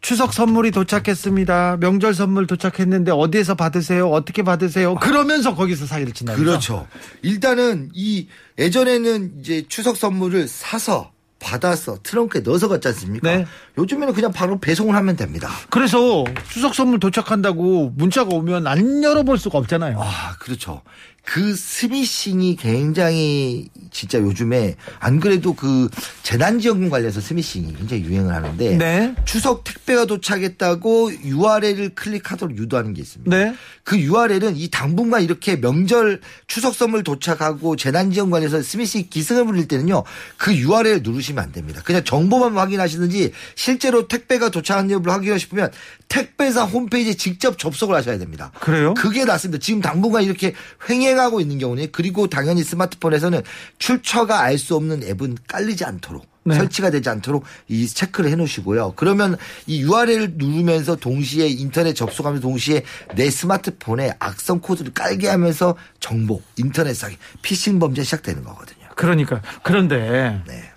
추석 0.00 0.34
선물이 0.34 0.72
도착했습니다. 0.72 1.76
명절 1.78 2.12
선물 2.12 2.46
도착했는데 2.48 3.12
어디에서 3.12 3.54
받으세요? 3.54 4.08
어떻게 4.10 4.42
받으세요? 4.42 4.96
그러면서 4.96 5.54
거기서 5.54 5.86
사기를 5.86 6.12
친다. 6.12 6.34
그렇죠. 6.34 6.88
일단은 7.22 7.90
이 7.94 8.26
예전에는 8.58 9.34
이제 9.40 9.64
추석 9.68 9.96
선물을 9.96 10.48
사서 10.48 11.12
받아서 11.40 11.98
트렁크에 12.02 12.42
넣어서 12.42 12.68
갔지 12.68 12.86
않습니까? 12.88 13.36
네. 13.36 13.46
요즘에는 13.78 14.14
그냥 14.14 14.30
바로 14.32 14.58
배송을 14.60 14.94
하면 14.94 15.16
됩니다. 15.16 15.48
그래서 15.70 16.24
추석 16.50 16.74
선물 16.74 17.00
도착한다고 17.00 17.92
문자가 17.96 18.34
오면 18.34 18.66
안 18.66 19.02
열어볼 19.02 19.38
수가 19.38 19.58
없잖아요. 19.58 19.98
아, 20.00 20.36
그렇죠. 20.38 20.82
그 21.24 21.54
스미싱이 21.54 22.56
굉장히 22.56 23.68
진짜 23.90 24.18
요즘에 24.18 24.76
안 24.98 25.20
그래도 25.20 25.54
그 25.54 25.88
재난지원금 26.22 26.90
관련해서 26.90 27.20
스미싱이 27.20 27.74
굉장히 27.76 28.02
유행을 28.04 28.34
하는데 28.34 28.76
네. 28.76 29.14
추석 29.24 29.62
택배가 29.64 30.06
도착했다고 30.06 31.12
URL을 31.24 31.90
클릭하도록 31.90 32.56
유도하는 32.56 32.94
게 32.94 33.02
있습니다. 33.02 33.36
네. 33.36 33.54
그 33.84 33.98
URL은 33.98 34.56
이 34.56 34.68
당분간 34.70 35.22
이렇게 35.22 35.56
명절 35.60 36.20
추석 36.46 36.74
선물 36.74 37.04
도착하고 37.04 37.76
재난지원 37.76 38.30
관련해서 38.30 38.62
스미싱 38.62 39.06
기승을 39.10 39.44
부릴 39.44 39.68
때는요 39.68 40.02
그 40.36 40.54
URL 40.54 41.00
누르시면 41.02 41.44
안 41.44 41.52
됩니다. 41.52 41.80
그냥 41.84 42.02
정보만 42.02 42.56
확인하시든지 42.56 43.32
실제로 43.54 44.08
택배가 44.08 44.48
도착한 44.48 44.90
여부를 44.90 45.12
확인하고 45.12 45.38
싶으면 45.38 45.70
택배사 46.10 46.64
홈페이지에 46.64 47.14
직접 47.14 47.56
접속을 47.56 47.94
하셔야 47.94 48.18
됩니다. 48.18 48.52
그래요? 48.60 48.94
그게 48.94 49.24
낫습니다. 49.24 49.60
지금 49.62 49.80
당분간 49.80 50.24
이렇게 50.24 50.54
횡예 50.88 51.10
흥행하고 51.10 51.40
있는 51.40 51.58
경우는 51.58 51.88
그리고 51.92 52.28
당연히 52.28 52.62
스마트폰에서는 52.62 53.42
출처가 53.78 54.40
알 54.40 54.58
수 54.58 54.76
없는 54.76 55.02
앱은 55.02 55.38
깔리지 55.48 55.86
않도록 55.86 56.26
네. 56.44 56.54
설치가 56.54 56.90
되지 56.90 57.08
않도록 57.08 57.44
이 57.68 57.86
체크를 57.86 58.30
해 58.30 58.36
놓으시고요. 58.36 58.92
그러면 58.96 59.38
이 59.66 59.80
URL을 59.80 60.32
누르면서 60.34 60.96
동시에 60.96 61.48
인터넷 61.48 61.94
접속하면서 61.94 62.42
동시에 62.42 62.82
내 63.14 63.30
스마트폰에 63.30 64.16
악성 64.18 64.60
코드를 64.60 64.92
깔게 64.92 65.28
하면서 65.28 65.76
정보, 65.98 66.42
인터넷 66.56 66.92
사기, 66.92 67.16
피싱 67.40 67.78
범죄 67.78 68.02
시작되는 68.02 68.44
거거든요. 68.44 68.86
그러니까 68.96 69.40
그런데 69.62 70.42
네. 70.46 70.70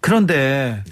그런데 0.00 0.84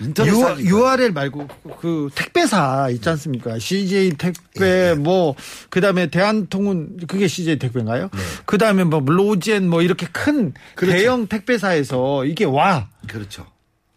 인터넷 0.00 0.30
유, 0.30 0.36
사기. 0.36 0.64
URL 0.66 1.12
말고 1.12 1.48
그 1.80 2.08
택배사 2.14 2.88
있지 2.90 3.08
않습니까? 3.08 3.58
CJ 3.58 4.10
택배 4.18 4.94
뭐 4.94 5.34
그다음에 5.70 6.08
대한통운 6.08 6.98
그게 7.06 7.28
CJ 7.28 7.58
택배인가요? 7.58 8.10
그다음에 8.44 8.84
뭐 8.84 9.00
로젠 9.00 9.68
뭐 9.68 9.82
이렇게 9.82 10.06
큰 10.12 10.52
그렇죠. 10.74 10.96
대형 10.96 11.26
택배사에서 11.26 12.24
이게 12.24 12.44
와. 12.44 12.88
그렇죠. 13.08 13.46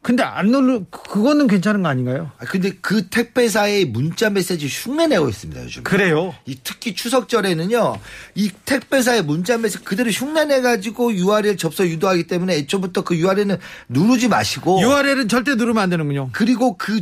근데 0.10 0.24
안 0.24 0.48
누르 0.48 0.86
그거는 0.90 1.46
괜찮은 1.46 1.84
거 1.84 1.90
아닌가요? 1.90 2.32
아, 2.40 2.46
근데 2.46 2.72
그 2.82 3.10
택배사의 3.10 3.86
문자 3.86 4.32
메시지 4.32 4.66
흉내 4.68 5.06
내고 5.06 5.30
있습니다, 5.30 5.64
요즘. 5.64 5.84
그래요. 5.84 6.34
이 6.48 6.58
특히 6.64 6.96
추석절에는요, 6.96 8.00
이 8.34 8.50
택배사의 8.66 9.22
문자 9.22 9.60
메시지 9.60 9.84
그대로 9.84 10.10
흉내 10.10 10.46
내 10.46 10.62
가지고 10.62 11.14
URL 11.14 11.58
접속 11.58 11.86
유도하기 11.86 12.26
때문에 12.26 12.56
애초부터 12.56 13.04
그 13.04 13.18
URL은 13.18 13.58
누르지 13.88 14.30
마시고. 14.30 14.82
URL은 14.82 15.28
절대 15.28 15.54
누르면 15.54 15.84
안 15.84 15.92
되는군요. 15.92 16.30
그리고 16.32 16.76
그 16.76 17.02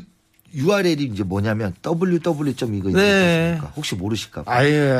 URL이 0.53 1.05
이제 1.05 1.23
뭐냐면 1.23 1.75
www. 1.85 2.19
이거 2.75 2.89
네. 2.89 3.51
있습니까? 3.53 3.71
혹시 3.77 3.95
모르실까 3.95 4.43
봐. 4.43 4.51
아유. 4.53 4.99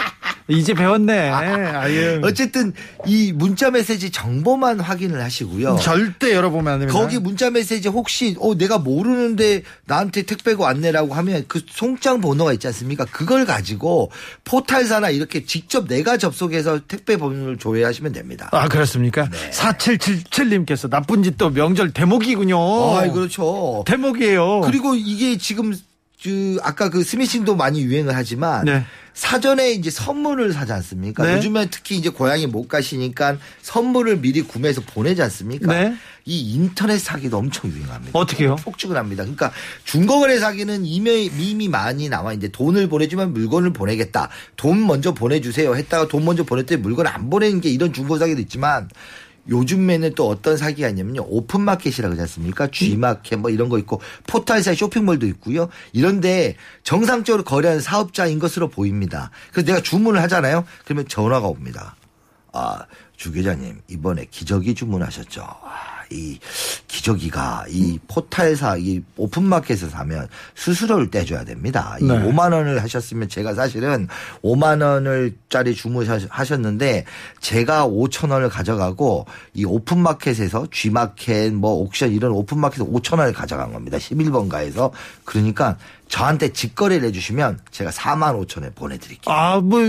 이제 0.50 0.74
배웠네. 0.74 1.30
아유. 1.30 2.20
어쨌든 2.24 2.72
이 3.06 3.32
문자 3.32 3.70
메시지 3.70 4.10
정보만 4.10 4.80
확인을 4.80 5.22
하시고요. 5.22 5.78
절대 5.80 6.34
열어보면 6.34 6.72
안 6.72 6.78
됩니다. 6.80 6.98
거기 6.98 7.18
문자 7.18 7.50
메시지 7.50 7.88
혹시 7.88 8.36
어 8.40 8.54
내가 8.54 8.78
모르는데 8.78 9.62
나한테 9.86 10.22
택배가 10.22 10.64
왔네라고 10.64 11.14
하면 11.14 11.44
그 11.48 11.60
송장 11.68 12.20
번호가 12.20 12.52
있지 12.52 12.66
않습니까? 12.66 13.04
그걸 13.06 13.46
가지고 13.46 14.10
포탈사나 14.44 15.10
이렇게 15.10 15.44
직접 15.44 15.88
내가 15.88 16.16
접속해서 16.16 16.80
택배 16.86 17.16
번호를 17.16 17.58
조회하시면 17.58 18.12
됩니다. 18.12 18.48
아, 18.52 18.68
그렇습니까? 18.68 19.28
네. 19.28 19.50
4777님께서 19.50 20.88
나쁜 20.90 21.22
짓도 21.22 21.50
명절 21.50 21.92
대목이군요. 21.92 22.58
아, 22.58 23.10
그렇죠. 23.10 23.84
대목이에요. 23.86 24.60
그리고 24.62 24.94
이게 24.94 25.38
지금 25.38 25.74
그 26.22 26.58
아까 26.62 26.90
그 26.90 27.02
스미싱도 27.02 27.56
많이 27.56 27.82
유행을 27.82 28.14
하지만 28.14 28.64
네. 28.64 28.84
사전에 29.20 29.72
이제 29.72 29.90
선물을 29.90 30.50
사지 30.54 30.72
않습니까? 30.72 31.26
네. 31.26 31.34
요즘에 31.34 31.68
특히 31.70 31.98
이제 31.98 32.08
고향에 32.08 32.46
못 32.46 32.68
가시니까 32.68 33.36
선물을 33.60 34.22
미리 34.22 34.40
구매해서 34.40 34.80
보내지 34.80 35.20
않습니까? 35.20 35.70
네. 35.70 35.94
이 36.24 36.54
인터넷 36.54 36.96
사기도 36.96 37.36
엄청 37.36 37.70
유행합니다. 37.70 38.18
어떻게요? 38.18 38.56
폭증을 38.56 38.96
합니다. 38.96 39.24
그러니까 39.24 39.52
중고거래 39.84 40.38
사기는 40.38 40.86
이미, 40.86 41.26
이미 41.38 41.68
많이 41.68 42.08
나와 42.08 42.32
있는데 42.32 42.50
돈을 42.50 42.88
보내주면 42.88 43.34
물건을 43.34 43.74
보내겠다. 43.74 44.30
돈 44.56 44.86
먼저 44.86 45.12
보내주세요. 45.12 45.76
했다가 45.76 46.08
돈 46.08 46.24
먼저 46.24 46.42
보냈더니 46.42 46.80
물건을 46.80 47.10
안 47.10 47.28
보내는 47.28 47.60
게 47.60 47.68
이런 47.68 47.92
중고 47.92 48.16
사기도 48.16 48.40
있지만 48.40 48.88
요즘에는 49.48 50.14
또 50.14 50.28
어떤 50.28 50.56
사기가 50.56 50.88
있냐면요. 50.88 51.22
오픈마켓이라고 51.22 52.12
하지 52.12 52.22
않습니까? 52.22 52.68
G마켓 52.68 53.38
뭐 53.38 53.50
이런 53.50 53.68
거 53.68 53.78
있고 53.78 54.00
포탈사의 54.26 54.76
쇼핑몰도 54.76 55.26
있고요. 55.26 55.68
이런데 55.92 56.56
정상적으로 56.82 57.44
거래하는 57.44 57.80
사업자인 57.80 58.38
것으로 58.38 58.68
보입니다. 58.68 59.30
그래서 59.52 59.66
내가 59.66 59.82
주문을 59.82 60.20
하잖아요. 60.22 60.64
그러면 60.84 61.08
전화가 61.08 61.46
옵니다. 61.48 61.96
아, 62.52 62.84
주 63.16 63.32
계장님, 63.32 63.80
이번에 63.88 64.26
기저귀 64.30 64.74
주문하셨죠? 64.74 65.46
아, 66.10 66.14
이 66.14 66.38
기저귀가 66.88 67.66
이 67.68 67.98
포탈사, 68.08 68.76
이 68.76 69.00
오픈마켓에서 69.16 69.88
사면 69.88 70.28
수수료를 70.54 71.10
떼줘야 71.10 71.44
됩니다. 71.44 71.96
이 72.00 72.04
네. 72.04 72.14
5만 72.14 72.52
원을 72.52 72.82
하셨으면 72.82 73.28
제가 73.28 73.54
사실은 73.54 74.08
5만 74.42 74.82
원을 74.82 75.36
짜리 75.48 75.74
주문하셨는데 75.74 77.04
제가 77.40 77.86
5천 77.86 78.30
원을 78.32 78.48
가져가고 78.48 79.26
이 79.54 79.64
오픈마켓에서 79.64 80.66
G마켓 80.70 81.54
뭐 81.54 81.72
옥션 81.74 82.10
이런 82.10 82.32
오픈마켓에서 82.32 82.90
5천 82.90 83.18
원을 83.18 83.32
가져간 83.32 83.72
겁니다. 83.72 83.96
11번가에서. 83.98 84.90
그러니까 85.24 85.76
저한테 86.10 86.52
직거래를 86.52 87.08
해주시면 87.08 87.60
제가 87.70 87.90
4만 87.90 88.36
5천 88.44 88.62
원 88.62 88.74
보내드릴게요. 88.74 89.32
아, 89.32 89.60
뭐, 89.60 89.80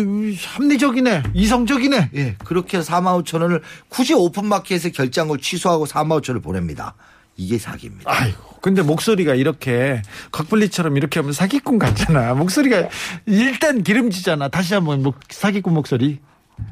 합리적이네. 0.55 1.23
이성적이네. 1.33 2.11
예, 2.15 2.35
그렇게 2.45 2.77
해서 2.77 2.93
4만 2.93 3.23
5천 3.23 3.41
원을 3.41 3.61
굳이 3.89 4.13
오픈마켓에서 4.13 4.89
결장을 4.89 5.35
취소하고 5.39 5.87
4만 5.87 6.21
5천 6.21 6.29
원을 6.29 6.41
보냅니다. 6.41 6.93
이게 7.35 7.57
사기입니다. 7.57 8.09
아이고. 8.09 8.37
근데 8.61 8.83
목소리가 8.83 9.33
이렇게 9.33 10.03
곽블리처럼 10.31 10.95
이렇게 10.95 11.19
하면 11.19 11.33
사기꾼 11.33 11.79
같잖아. 11.79 12.35
목소리가 12.35 12.89
일단 13.25 13.81
기름지잖아. 13.81 14.49
다시 14.49 14.75
한번 14.75 15.01
목, 15.01 15.15
사기꾼 15.27 15.73
목소리. 15.73 16.19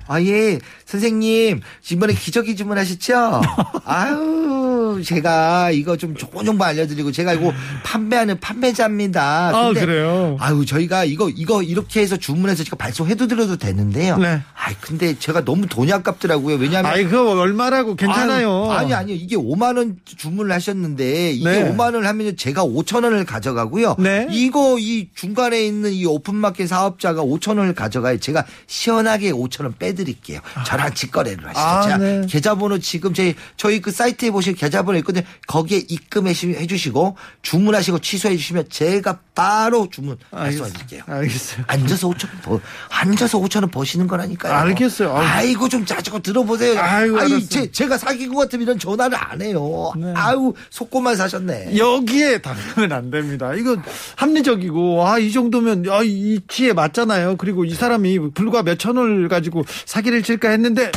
아, 0.08 0.22
예. 0.22 0.60
선생님, 0.86 1.62
이번에 1.92 2.14
기저귀 2.14 2.56
주문하셨죠? 2.56 3.42
아유, 3.86 4.69
제가 5.04 5.72
이거 5.72 5.98
좀 5.98 6.16
좋은 6.16 6.46
정보 6.46 6.64
알려드리고, 6.64 7.12
제가 7.12 7.34
이거 7.34 7.54
판매하는 7.84 8.40
판매자입니다. 8.40 9.50
아, 9.54 9.74
그래요? 9.74 10.38
아유, 10.40 10.66
저희가 10.66 11.06
이거, 11.06 11.30
이거 11.30 11.64
이렇게 11.64 12.02
해서 12.02 12.18
주문해서 12.18 12.64
제가 12.64 12.76
발송해도 12.76 13.28
드려도 13.28 13.58
되는데요. 13.58 14.18
네. 14.18 14.42
아이, 14.56 14.76
근데 14.80 15.18
제가 15.18 15.46
너무 15.46 15.68
돈이 15.68 15.92
아깝더라고요. 15.94 16.56
왜냐면. 16.58 16.92
아이, 16.92 17.06
그거 17.06 17.32
얼마라고 17.40 17.96
괜찮아요. 17.96 18.72
아유, 18.72 18.80
아니, 18.80 18.94
아니요. 18.94 19.16
이게 19.16 19.36
5만 19.36 19.78
원 19.78 19.98
주문을 20.06 20.52
하셨는데, 20.52 21.32
이게 21.32 21.50
네. 21.50 21.72
5만 21.72 21.94
원을 21.94 22.08
하면 22.08 22.36
제가 22.38 22.64
5천 22.64 23.04
원을 23.04 23.26
가져가고요. 23.26 23.96
네. 24.00 24.28
이거 24.32 24.78
이 24.80 25.10
중간에 25.16 25.64
있는 25.66 25.92
이 25.92 26.06
오픈마켓 26.06 26.68
사업자가 26.68 27.22
5천 27.22 27.58
원을 27.58 27.74
가져가요. 27.74 28.20
제가 28.20 28.46
시원하게 28.68 29.32
5천 29.32 29.64
원 29.64 29.74
빼드릴게요. 29.78 30.40
저랑 30.66 30.94
직거래를 30.94 31.48
하시죠. 31.48 31.60
아, 31.60 31.98
네. 31.98 32.22
계좌번호 32.28 32.80
지금 32.80 33.14
저희, 33.14 33.36
저희 33.58 33.82
그 33.82 33.92
사이트에 33.92 34.32
보시면 34.32 34.56
계좌번호 34.80 34.98
있거든요. 35.00 35.24
거기에 35.48 35.84
입금해 35.88 36.34
주시고, 36.34 37.16
주문하시고 37.42 38.00
취소해 38.00 38.36
주시면 38.38 38.66
제가 38.70 39.20
바로 39.36 39.88
주문 39.90 40.18
발송해 40.32 40.72
드릴게요. 40.72 41.04
알겠어요. 41.08 41.64
앉아서 41.68 42.10
5천 42.10 42.30
원, 42.30 42.42
버, 42.42 42.60
앉아서 42.90 43.40
5천 43.40 43.62
원 43.62 43.72
버시는 43.72 44.08
거라니까요. 44.08 44.54
알겠어요. 44.54 45.16
아유. 45.16 45.28
아이고 45.28 45.70
좀 45.70 45.86
자주고 45.86 46.20
들어보세요. 46.20 46.80
아이고, 46.80 47.18
아이, 47.18 47.26
알았어요. 47.32 47.48
제, 47.50 47.72
제가 47.72 47.98
사기꾼 47.98 48.36
같으면 48.38 48.64
이런 48.64 48.80
전화를 48.80 49.18
안 49.20 49.42
해요. 49.42 49.92
네. 49.98 50.14
아유 50.16 50.54
속고만 50.70 51.16
사셨네. 51.16 51.78
여기에 51.78 52.40
당하면 52.42 52.92
안 52.92 53.10
됩니다. 53.12 53.54
이거 53.54 53.78
합리적이고 54.16 55.06
아 55.08 55.20
이 55.20 55.32
정도면 55.34 55.86
아, 55.90 56.02
이 56.04 56.40
치에 56.48 56.72
맞잖아요. 56.74 57.36
그리고 57.38 57.66
이 57.66 57.74
사람이 57.74 58.32
불과 58.34 58.64
몇 58.64 58.80
천 58.80 58.96
원을 58.96 59.28
가지고 59.28 59.66
사기를 59.86 60.24
칠까 60.24 60.50
했는데 60.52 60.90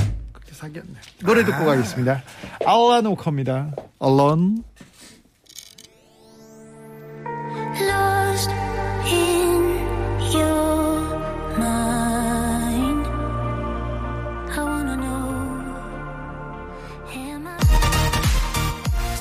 사기였네. 0.62 0.94
노래 1.24 1.44
듣고 1.44 1.64
가겠습니다. 1.64 2.22
아워노커입니다. 2.64 3.72
Alone. 4.00 4.62
Lost 7.80 8.50
in 9.06 9.80
your 10.32 11.16
mind. 11.56 13.08
I 14.52 14.58
wanna 14.60 14.96
know. 14.96 15.74
Am 17.12 17.44
I? 17.44 17.58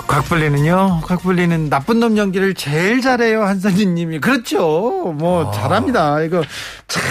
곽블리는요. 0.07 1.01
곽블리는 1.05 1.69
나쁜 1.71 1.99
놈 1.99 2.17
연기를 2.17 2.53
제일 2.53 3.01
잘해요. 3.01 3.41
한선진님이 3.43 4.19
그렇죠. 4.19 5.11
뭐 5.17 5.49
잘합니다. 5.49 6.21
이거 6.21 6.43
참 6.87 7.01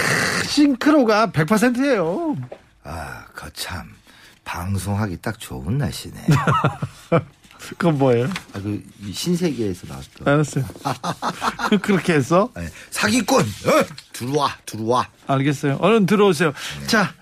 싱크로가 0.45 1.31
100%예요. 1.31 2.37
아, 2.83 3.25
거참 3.35 4.00
방송하기 4.51 5.17
딱 5.21 5.39
좋은 5.39 5.77
날씨네. 5.77 6.27
그건 7.69 7.97
뭐예요? 7.97 8.25
아, 8.53 8.59
그, 8.59 8.83
이 9.01 9.13
신세계에서 9.13 9.87
나왔던. 9.87 10.27
알았어요. 10.27 10.65
그렇게 11.81 12.13
해서 12.15 12.49
네. 12.57 12.67
사기꾼, 12.89 13.43
어? 13.43 13.85
들어와, 14.11 14.57
들어와. 14.65 15.07
알겠어요. 15.27 15.77
얼른 15.79 16.05
들어오세요. 16.05 16.51
자, 16.87 17.13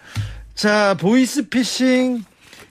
자, 0.55 0.95
보이스피싱, 0.99 2.23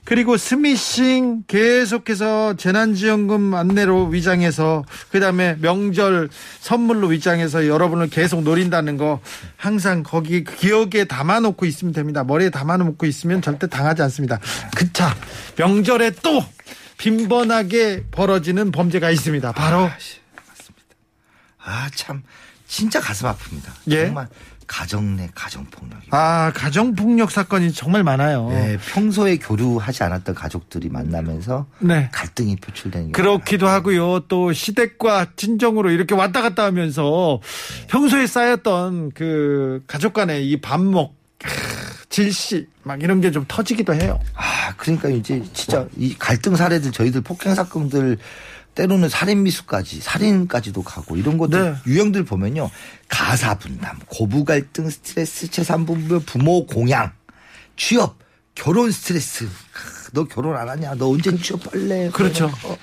그리고 0.09 0.37
스미싱 0.37 1.43
계속해서 1.45 2.55
재난지원금 2.55 3.53
안내로 3.53 4.07
위장해서, 4.07 4.83
그 5.11 5.19
다음에 5.19 5.55
명절 5.61 6.29
선물로 6.61 7.09
위장해서 7.09 7.67
여러분을 7.67 8.09
계속 8.09 8.41
노린다는 8.41 8.97
거 8.97 9.21
항상 9.55 10.01
거기 10.01 10.43
기억에 10.43 11.05
담아놓고 11.07 11.67
있으면 11.67 11.93
됩니다. 11.93 12.23
머리에 12.23 12.49
담아놓고 12.49 13.05
있으면 13.05 13.43
절대 13.43 13.67
당하지 13.67 14.01
않습니다. 14.01 14.39
그차 14.75 15.15
명절에 15.59 16.13
또 16.23 16.43
빈번하게 16.97 18.05
벌어지는 18.09 18.71
범죄가 18.71 19.11
있습니다. 19.11 19.51
바로 19.51 19.91
아, 21.63 21.87
참. 21.93 22.23
진짜 22.67 22.99
가슴 22.99 23.27
아픕니다. 23.27 23.69
예. 23.91 24.05
정말 24.05 24.27
가정 24.69 25.15
내 25.15 25.27
가정 25.33 25.65
폭력이. 25.65 26.09
아, 26.11 26.51
가정폭력 26.53 27.31
사건이 27.31 27.73
정말 27.73 28.03
많아요. 28.03 28.49
네, 28.49 28.77
평소에 28.77 29.37
교류하지 29.37 30.03
않았던 30.03 30.35
가족들이 30.35 30.89
만나면서 30.89 31.65
네. 31.79 32.07
갈등이 32.13 32.55
표출되는 32.57 33.07
게 33.07 33.11
그렇기도 33.13 33.67
하고요. 33.67 34.27
또 34.27 34.53
시댁과 34.53 35.31
친정으로 35.35 35.89
이렇게 35.89 36.13
왔다 36.13 36.43
갔다 36.43 36.65
하면서 36.65 37.41
평소에 37.87 38.27
쌓였던 38.27 39.11
그 39.15 39.83
가족 39.87 40.13
간의 40.13 40.47
이 40.47 40.61
반목, 40.61 41.15
크, 41.39 41.49
질시, 42.09 42.67
막 42.83 43.01
이런 43.01 43.21
게 43.21 43.31
좀 43.31 43.45
터지기도 43.47 43.95
해요. 43.95 44.19
아, 44.35 44.73
그러니까 44.77 45.09
이제 45.09 45.41
진짜 45.53 45.87
이 45.97 46.15
갈등 46.17 46.55
사례들 46.55 46.91
저희들 46.91 47.21
폭행 47.21 47.55
사건들 47.55 48.19
때로는 48.79 49.09
살인 49.09 49.43
미수까지 49.43 49.99
살인까지도 49.99 50.83
가고 50.83 51.17
이런 51.17 51.37
것들 51.37 51.61
네. 51.61 51.75
유형들 51.85 52.23
보면요 52.23 52.71
가사 53.09 53.55
분담, 53.55 53.99
고부 54.07 54.45
갈등, 54.45 54.89
스트레스, 54.89 55.51
재산 55.51 55.85
분배, 55.85 56.17
부모 56.19 56.65
공양, 56.65 57.11
취업, 57.75 58.17
결혼 58.55 58.89
스트레스. 58.91 59.49
크, 60.09 60.13
너 60.13 60.23
결혼 60.25 60.55
안 60.57 60.67
하냐? 60.69 60.95
너 60.97 61.09
언제 61.09 61.35
취업할래? 61.37 62.09
그렇죠. 62.11 62.45
어, 62.63 62.77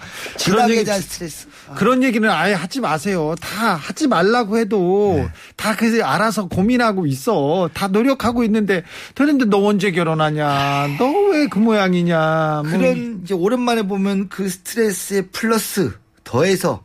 그런 0.44 0.70
얘기- 0.70 0.84
스트레스. 0.84 1.46
아, 1.68 1.74
그런 1.74 2.02
얘기는 2.02 2.28
아예 2.30 2.54
하지 2.54 2.80
마세요. 2.80 3.34
다 3.40 3.74
하지 3.74 4.06
말라고 4.06 4.56
해도 4.58 5.14
네. 5.16 5.28
다 5.56 5.74
그래서 5.76 6.04
알아서 6.04 6.46
고민하고 6.48 7.06
있어. 7.06 7.68
다 7.74 7.88
노력하고 7.88 8.44
있는데 8.44 8.84
그런데 9.14 9.44
너 9.46 9.58
언제 9.64 9.90
결혼하냐? 9.90 10.96
너 10.98 11.04
왜 11.32 11.48
그 11.48 11.58
모양이냐? 11.58 12.62
뭐 12.64 12.70
그런 12.72 13.20
이제 13.24 13.34
오랜만에 13.34 13.82
보면 13.82 14.28
그 14.28 14.48
스트레스에 14.48 15.22
플러스 15.32 15.92
더해서 16.24 16.82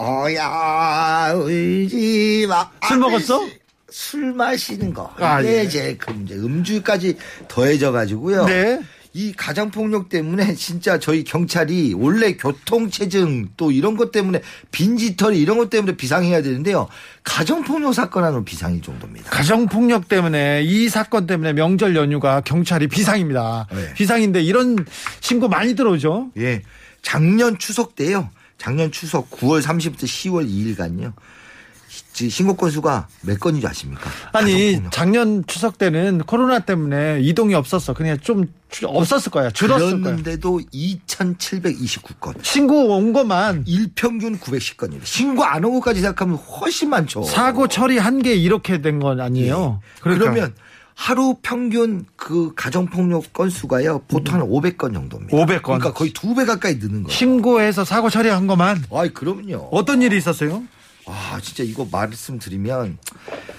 홍도야 0.00 1.32
울지 1.34 2.46
마. 2.48 2.68
술 2.86 2.98
먹었어? 2.98 3.40
술 3.90 4.32
마시는 4.32 4.94
거. 4.94 5.12
아, 5.18 5.40
이게 5.40 5.58
예. 5.58 5.62
이제 5.64 5.96
그 5.98 6.12
이제 6.24 6.34
음주까지 6.34 7.16
더해져 7.48 7.92
가지고요. 7.92 8.46
네. 8.46 8.80
이 9.12 9.32
가정폭력 9.32 10.08
때문에 10.08 10.54
진짜 10.54 10.98
저희 11.00 11.24
경찰이 11.24 11.94
원래 11.94 12.34
교통체증 12.34 13.50
또 13.56 13.72
이런 13.72 13.96
것 13.96 14.12
때문에 14.12 14.40
빈지털이 14.70 15.40
이런 15.40 15.58
것 15.58 15.68
때문에 15.68 15.96
비상해야 15.96 16.42
되는데요. 16.42 16.88
가정폭력 17.24 17.92
사건 17.92 18.22
하나로 18.22 18.44
비상일 18.44 18.82
정도입니다. 18.82 19.30
가정폭력 19.30 20.08
때문에 20.08 20.62
이 20.62 20.88
사건 20.88 21.26
때문에 21.26 21.54
명절 21.54 21.96
연휴가 21.96 22.40
경찰이 22.40 22.86
비상입니다. 22.86 23.66
네. 23.72 23.94
비상인데 23.94 24.42
이런 24.42 24.84
신고 25.20 25.48
많이 25.48 25.74
들어오죠. 25.74 26.30
예. 26.38 26.62
작년 27.02 27.58
추석 27.58 27.96
때요. 27.96 28.30
작년 28.58 28.92
추석 28.92 29.30
9월 29.30 29.62
30일부터 29.62 30.04
10월 30.04 30.48
2일간요. 30.48 31.14
신고 32.12 32.54
건수가 32.54 33.08
몇 33.22 33.38
건인지 33.40 33.66
아십니까? 33.66 34.10
아니 34.32 34.52
가정폭력. 34.72 34.90
작년 34.90 35.44
추석 35.46 35.78
때는 35.78 36.18
코로나 36.26 36.58
때문에 36.58 37.20
이동이 37.22 37.54
없었어. 37.54 37.94
그냥 37.94 38.18
좀 38.20 38.44
줄- 38.70 38.88
없었을 38.90 39.30
거야. 39.32 39.50
줄었을 39.50 39.90
거야. 40.02 40.16
그랬는데도 40.16 40.60
2,729건. 40.72 42.44
신고 42.44 42.96
온 42.96 43.12
것만 43.12 43.64
일평균 43.66 44.38
910건이에요. 44.38 45.04
신고 45.04 45.44
안 45.44 45.64
온 45.64 45.74
것까지 45.74 46.00
생각하면 46.00 46.36
훨씬 46.36 46.88
많죠. 46.90 47.22
사고 47.24 47.68
처리 47.68 47.98
한 47.98 48.20
게 48.20 48.34
이렇게 48.34 48.80
된 48.82 48.98
건 49.00 49.20
아니에요. 49.20 49.80
그러니까 50.02 50.26
예. 50.26 50.30
그러면 50.30 50.54
하루 50.94 51.36
평균 51.40 52.04
그 52.16 52.52
가정폭력 52.54 53.32
건수가요. 53.32 54.02
보통 54.08 54.34
한 54.34 54.42
500건 54.42 54.92
정도입니다. 54.92 55.34
500 55.36 55.62
건. 55.62 55.78
그러니까 55.78 55.92
거의 55.98 56.12
두 56.12 56.34
배 56.34 56.44
가까이 56.44 56.74
느는 56.74 57.04
거예요. 57.04 57.08
신고해서 57.08 57.84
사고 57.86 58.10
처리한 58.10 58.46
것만 58.46 58.84
아이, 58.92 59.08
그럼요. 59.14 59.68
어떤 59.72 60.02
일이 60.02 60.16
있었어요? 60.18 60.62
아, 61.06 61.38
진짜 61.42 61.62
이거 61.64 61.86
말씀드리면 61.90 62.98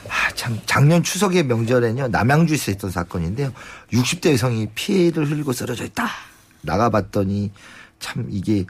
아, 0.08 0.32
참 0.36 0.60
작년 0.66 1.04
추석의 1.04 1.44
명절에는요. 1.46 2.10
남양주에서 2.10 2.72
있던 2.72 2.92
사건인데요. 2.92 3.52
60대 3.92 4.34
여성이 4.34 4.68
피해를 4.74 5.30
흘리고 5.30 5.54
쓰러져 5.54 5.86
있다. 5.86 6.08
나가봤더니 6.62 7.52
참 8.00 8.28
이게 8.30 8.66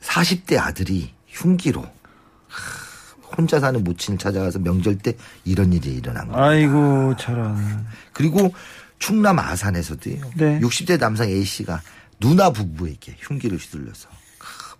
40대 0.00 0.58
아들이 0.58 1.12
흉기로 1.28 1.82
하, 1.82 3.26
혼자 3.36 3.60
사는 3.60 3.82
모친을 3.82 4.18
찾아가서 4.18 4.60
명절 4.60 4.98
때 4.98 5.16
이런 5.44 5.72
일이 5.72 5.94
일어난 5.94 6.28
거예요. 6.28 6.42
아이고 6.42 7.16
저런. 7.16 7.86
그리고 8.12 8.54
충남 8.98 9.38
아산에서도요. 9.38 10.30
네. 10.36 10.60
60대 10.60 10.98
남성 10.98 11.28
A 11.28 11.44
씨가 11.44 11.82
누나 12.18 12.50
부부에게 12.50 13.16
흉기를 13.18 13.58
휘둘려서 13.58 14.08
하, 14.08 14.15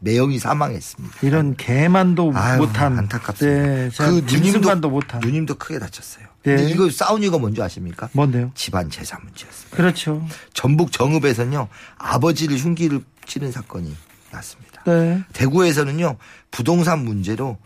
매형이 0.07 0.38
사망했습니다. 0.38 1.16
이런 1.22 1.57
개만도 1.57 2.32
아유, 2.34 2.59
못한 2.59 2.96
안타깝습니다. 2.96 3.66
네, 3.66 3.90
그 3.96 4.24
누님도 4.32 4.88
못한. 4.88 5.20
누님도 5.20 5.57
크게 5.57 5.80
다쳤어요. 5.80 6.26
네. 6.44 6.54
근데 6.54 6.70
이거 6.70 6.88
싸운 6.90 7.24
이유가 7.24 7.38
뭔지 7.38 7.61
아십니까? 7.61 8.09
뭔데요? 8.12 8.52
집안 8.54 8.88
재산 8.88 9.18
문제였습니다. 9.24 9.76
그렇죠. 9.76 10.24
전북 10.54 10.92
정읍에서는요 10.92 11.66
아버지를 11.98 12.57
흉기를 12.57 13.00
치는 13.26 13.50
사건이 13.50 13.96
났습니다. 14.30 14.84
네. 14.84 15.24
대구에서는요 15.32 16.18
부동산 16.52 17.00
문제로 17.00 17.59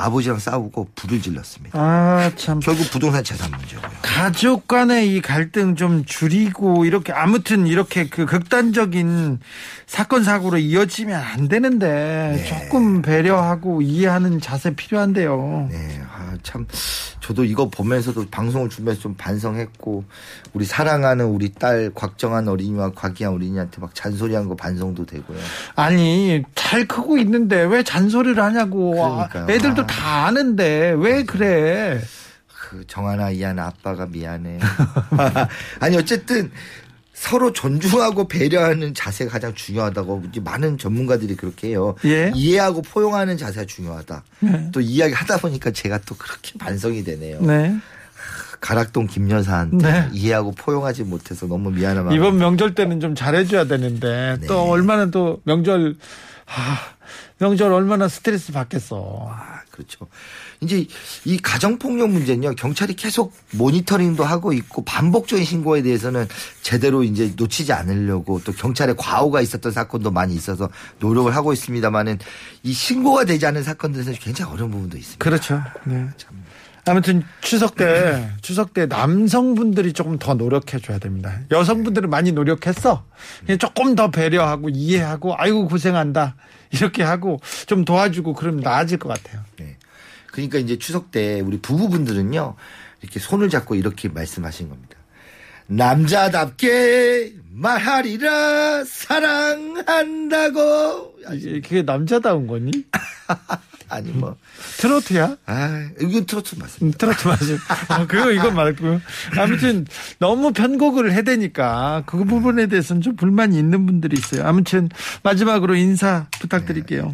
아버지랑 0.00 0.38
싸우고 0.38 0.88
불을 0.94 1.20
질렀습니다. 1.20 1.78
아 1.78 2.30
참. 2.36 2.58
결국 2.60 2.90
부동산 2.90 3.22
재산 3.22 3.50
문제고요. 3.50 3.90
가족 4.02 4.66
간의 4.66 5.14
이 5.14 5.20
갈등 5.20 5.76
좀 5.76 6.04
줄이고 6.04 6.84
이렇게 6.84 7.12
아무튼 7.12 7.66
이렇게 7.66 8.08
그 8.08 8.26
극단적인 8.26 9.38
사건 9.86 10.24
사고로 10.24 10.58
이어지면 10.58 11.20
안 11.20 11.48
되는데 11.48 12.44
조금 12.48 13.02
배려하고 13.02 13.82
이해하는 13.82 14.40
자세 14.40 14.74
필요한데요. 14.74 15.68
네, 15.70 16.02
아, 16.09 16.09
참 16.42 16.66
저도 17.20 17.44
이거 17.44 17.68
보면서도 17.68 18.26
방송을 18.30 18.68
주면서 18.68 19.00
좀 19.00 19.14
반성했고 19.14 20.04
우리 20.52 20.64
사랑하는 20.64 21.26
우리 21.26 21.52
딸 21.52 21.90
곽정한 21.94 22.48
어린이와 22.48 22.92
곽이한 22.92 23.34
어린이한테 23.34 23.80
막 23.80 23.94
잔소리한 23.94 24.48
거 24.48 24.56
반성도 24.56 25.06
되고요. 25.06 25.38
아니 25.76 26.42
잘 26.54 26.86
크고 26.86 27.18
있는데 27.18 27.62
왜 27.62 27.82
잔소리를 27.82 28.42
하냐고. 28.42 29.04
아, 29.04 29.28
그러니까요. 29.28 29.56
애들도 29.56 29.82
아. 29.82 29.86
다 29.86 30.26
아는데 30.26 30.94
왜 30.98 31.24
그래? 31.24 32.00
그 32.70 32.86
정하나 32.86 33.30
이하나 33.30 33.66
아빠가 33.66 34.06
미안해. 34.06 34.60
아니 35.80 35.96
어쨌든 35.96 36.50
서로 37.20 37.52
존중하고 37.52 38.28
배려하는 38.28 38.94
자세가 38.94 39.30
가장 39.30 39.54
중요하다고 39.54 40.22
이제 40.30 40.40
많은 40.40 40.78
전문가들이 40.78 41.36
그렇게 41.36 41.68
해요. 41.68 41.94
예. 42.06 42.32
이해하고 42.34 42.80
포용하는 42.80 43.36
자세가 43.36 43.66
중요하다. 43.66 44.24
또 44.72 44.80
이야기 44.80 45.12
하다 45.12 45.36
보니까 45.36 45.70
제가 45.70 45.98
또 46.06 46.14
그렇게 46.14 46.58
반성이 46.58 47.04
되네요. 47.04 47.42
네. 47.42 47.76
가락동 48.62 49.06
김 49.06 49.30
여사한테 49.30 49.92
네. 49.92 50.08
이해하고 50.14 50.52
포용하지 50.52 51.04
못해서 51.04 51.46
너무 51.46 51.70
미안한 51.70 52.06
마음. 52.06 52.16
이번 52.16 52.38
명절 52.38 52.74
때는 52.74 53.00
좀 53.00 53.14
잘해줘야 53.14 53.64
되는데 53.64 54.38
네. 54.40 54.46
또 54.46 54.62
얼마나 54.62 55.10
또 55.10 55.42
명절 55.44 55.96
아, 56.46 56.78
명절 57.36 57.70
얼마나 57.70 58.08
스트레스 58.08 58.50
받겠어. 58.50 59.28
아, 59.30 59.60
그렇죠. 59.70 60.08
이제 60.62 60.86
이 61.24 61.38
가정폭력 61.38 62.10
문제는요, 62.10 62.54
경찰이 62.54 62.94
계속 62.94 63.34
모니터링도 63.52 64.24
하고 64.24 64.52
있고 64.52 64.84
반복적인 64.84 65.44
신고에 65.44 65.82
대해서는 65.82 66.28
제대로 66.62 67.02
이제 67.02 67.32
놓치지 67.36 67.72
않으려고 67.72 68.40
또 68.44 68.52
경찰의 68.52 68.96
과오가 68.98 69.40
있었던 69.40 69.72
사건도 69.72 70.10
많이 70.10 70.34
있어서 70.34 70.68
노력을 70.98 71.34
하고 71.34 71.52
있습니다만은 71.52 72.18
이 72.62 72.72
신고가 72.72 73.24
되지 73.24 73.46
않은 73.46 73.62
사건들에서 73.62 74.12
굉장히 74.20 74.52
어려운 74.52 74.70
부분도 74.70 74.98
있습니다. 74.98 75.24
그렇죠. 75.24 75.62
네. 75.84 76.08
아무튼 76.86 77.22
추석 77.40 77.76
때 77.76 78.30
추석 78.40 78.72
때 78.72 78.86
남성분들이 78.86 79.92
조금 79.92 80.18
더 80.18 80.34
노력해 80.34 80.78
줘야 80.78 80.98
됩니다. 80.98 81.38
여성분들은 81.50 82.08
많이 82.08 82.32
노력했어. 82.32 83.04
그냥 83.44 83.58
조금 83.58 83.94
더 83.94 84.10
배려하고 84.10 84.70
이해하고 84.70 85.34
아이고 85.36 85.68
고생한다 85.68 86.36
이렇게 86.72 87.02
하고 87.02 87.40
좀 87.66 87.84
도와주고 87.84 88.34
그러면 88.34 88.62
나아질 88.62 88.98
것 88.98 89.08
같아요. 89.08 89.42
네. 90.30 90.32
그러니까 90.32 90.58
이제 90.58 90.78
추석 90.78 91.10
때 91.10 91.40
우리 91.40 91.58
부부분들은요, 91.60 92.54
이렇게 93.02 93.18
손을 93.20 93.48
잡고 93.48 93.74
이렇게 93.74 94.08
말씀하신 94.08 94.68
겁니다. 94.68 94.96
남자답게 95.66 97.34
말하리라 97.52 98.84
사랑한다고. 100.04 100.60
이게 101.32 101.60
그게 101.60 101.82
남자다운 101.82 102.46
거니? 102.46 102.70
아니 103.88 104.10
뭐, 104.12 104.36
트로트야? 104.78 105.36
아 105.46 105.88
이거 106.00 106.24
트로트 106.24 106.54
맞습니다. 106.56 106.86
음, 106.86 106.92
트로트 106.96 107.26
맞아. 107.26 107.54
어, 108.00 108.06
그거 108.06 108.30
이건 108.30 108.54
말고 108.54 109.00
아무튼 109.36 109.84
너무 110.18 110.52
편곡을 110.52 111.12
해대니까 111.12 112.04
그 112.06 112.24
부분에 112.24 112.68
대해서는 112.68 113.02
좀 113.02 113.16
불만이 113.16 113.58
있는 113.58 113.86
분들이 113.86 114.16
있어요. 114.16 114.46
아무튼 114.46 114.88
마지막으로 115.24 115.74
인사 115.74 116.28
부탁드릴게요. 116.40 117.12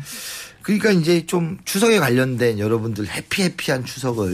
그러니까 0.67 0.91
이제 0.91 1.25
좀 1.27 1.59
추석에 1.64 2.01
관련된 2.01 2.59
여러분들 2.59 3.07
해피해피한 3.07 3.85
추석을 3.85 4.33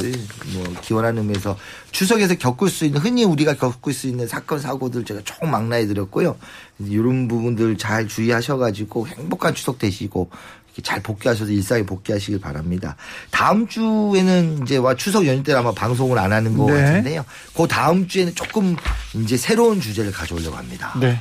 뭐 0.55 0.65
기원하는 0.81 1.25
의미에서 1.25 1.59
추석에서 1.91 2.37
겪을 2.37 2.71
수 2.71 2.87
있는 2.87 3.03
흔히 3.03 3.23
우리가 3.23 3.55
겪을 3.57 3.93
수 3.93 4.07
있는 4.07 4.27
사건 4.27 4.59
사고들 4.59 5.05
제가 5.05 5.21
총 5.25 5.51
망라해 5.51 5.87
드렸고요. 5.87 6.39
이런 6.79 7.29
부분들 7.29 7.77
잘 7.77 8.09
주의하셔가지고 8.09 9.09
행복한 9.09 9.55
추석 9.55 9.79
되시고 9.79 10.31
잘 10.83 11.03
복귀하셔서 11.03 11.53
일상에 11.53 11.85
복귀하시길 11.85 12.41
바랍니다. 12.41 12.97
다음 13.31 13.69
주에는 13.69 14.63
이제 14.63 14.79
와 14.79 14.95
추석 14.95 15.27
연휴 15.27 15.43
때 15.43 15.53
아마 15.53 15.71
방송을 15.73 16.19
안 16.19 16.33
하는 16.33 16.57
것 16.57 16.73
네. 16.73 16.81
같은데요. 16.81 17.27
그 17.55 17.69
다음 17.69 18.09
주에는 18.09 18.35
조금 18.35 18.75
이제 19.17 19.37
새로운 19.37 19.83
주제를 19.83 20.11
가져오려고 20.11 20.57
합니다. 20.57 20.95
네. 20.99 21.21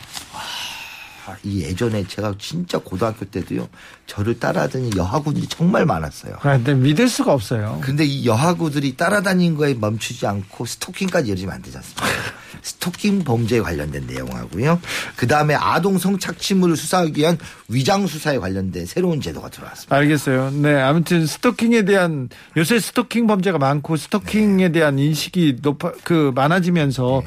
아, 1.32 1.38
이 1.44 1.62
예전에 1.64 2.06
제가 2.08 2.36
진짜 2.38 2.78
고등학교 2.78 3.26
때도요 3.26 3.70
저를 4.06 4.40
따라하던 4.40 4.98
여하구들이 4.98 5.48
정말 5.48 5.86
많았어요. 5.86 6.36
아, 6.42 6.58
근데 6.58 6.74
믿을 6.74 7.08
수가 7.08 7.34
없어요. 7.34 7.80
근데 7.82 8.04
이 8.04 8.26
여하구들이 8.26 8.98
따라다닌 8.98 9.56
거에 9.56 9.74
멈추지 9.74 10.28
않고 10.28 10.66
스토킹까지 10.66 11.30
이러지면 11.30 11.56
안 11.56 11.62
되지 11.62 11.78
않습니까? 11.78 12.06
스토킹 12.62 13.24
범죄에 13.24 13.60
관련된 13.62 14.06
내용하고요. 14.08 14.80
그 15.16 15.28
다음에 15.28 15.56
아동 15.56 15.98
성착취물을 15.98 16.76
수사하기 16.76 17.20
위한 17.20 17.38
위장 17.68 18.08
수사에 18.08 18.38
관련된 18.38 18.86
새로운 18.86 19.22
제도가 19.22 19.50
들어왔습니다. 19.50 19.96
알겠어요. 19.96 20.52
네, 20.52 20.80
아무튼 20.80 21.26
스토킹에 21.26 21.86
대한 21.86 22.30
요새 22.58 22.80
스토킹 22.80 23.28
범죄가 23.28 23.58
많고 23.58 23.98
스토킹에 23.98 24.68
네. 24.68 24.72
대한 24.72 25.00
인식이 25.00 25.58
높아 25.62 25.92
그 26.04 26.32
많아지면서 26.36 27.24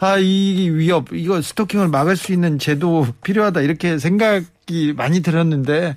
아이 0.00 0.70
위협 0.70 1.12
이거 1.12 1.40
스토킹을 1.40 1.88
막을 1.88 2.16
수 2.16 2.32
있는 2.32 2.58
제도 2.58 3.06
필요하다 3.22 3.60
이렇게 3.62 3.98
생각이 3.98 4.92
많이 4.96 5.20
들었는데 5.20 5.80
네. 5.80 5.96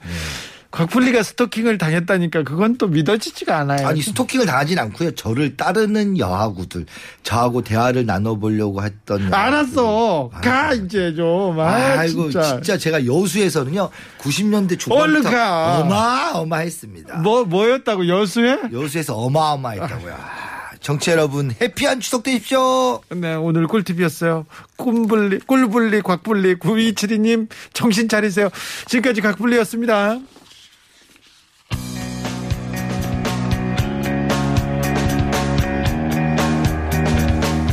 곽풀리가 0.71 1.23
스토킹을 1.23 1.79
당했다니까 1.79 2.43
그건 2.43 2.77
또 2.77 2.87
믿어지지가 2.87 3.57
않아요. 3.57 3.87
아니 3.87 4.01
스토킹을 4.03 4.45
당하진 4.45 4.77
않고요. 4.77 5.11
저를 5.11 5.57
따르는 5.57 6.19
여하구들 6.19 6.85
저하고 7.23 7.63
대화를 7.63 8.05
나눠보려고 8.05 8.83
했던 8.83 9.19
여하구들. 9.31 9.35
알았어. 9.35 10.29
가 10.41 10.73
이제 10.73 11.15
좀. 11.15 11.59
아, 11.59 11.65
아이고 11.99 12.29
진짜. 12.29 12.43
진짜. 12.43 12.77
제가 12.77 13.05
여수에서는요 13.05 13.89
90년대 14.19 14.91
얼른 14.91 15.23
중반부터 15.23 15.29
가. 15.31 15.79
어마어마했습니다. 15.79 17.17
뭐 17.17 17.45
뭐였다고 17.45 18.07
여수에? 18.07 18.59
여수에서 18.71 19.15
어마어마했다고요. 19.15 20.13
아, 20.13 20.69
정치 20.79 21.09
여러분 21.09 21.51
해피한 21.59 21.99
추석 21.99 22.21
되십시오. 22.21 23.01
네, 23.09 23.33
오늘 23.33 23.65
꿀팁이었어요. 23.67 24.45
꿀불리, 24.77 25.39
꿀불리, 25.39 26.01
곽불리, 26.03 26.55
9272님, 26.55 27.47
정신 27.73 28.07
차리세요. 28.07 28.49
지금까지 28.85 29.21
곽불리였습니다. 29.21 30.19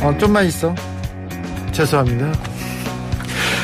어, 0.01 0.17
좀만 0.17 0.45
있어. 0.45 0.73
죄송합니다. 1.71 2.31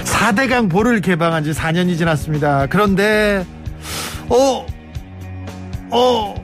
4대강 0.04 0.70
보를 0.70 1.00
개방한 1.00 1.44
지 1.44 1.52
4년이 1.52 1.98
지났습니다. 1.98 2.68
그런데, 2.68 3.46
어, 4.30 4.66
어, 5.90 6.36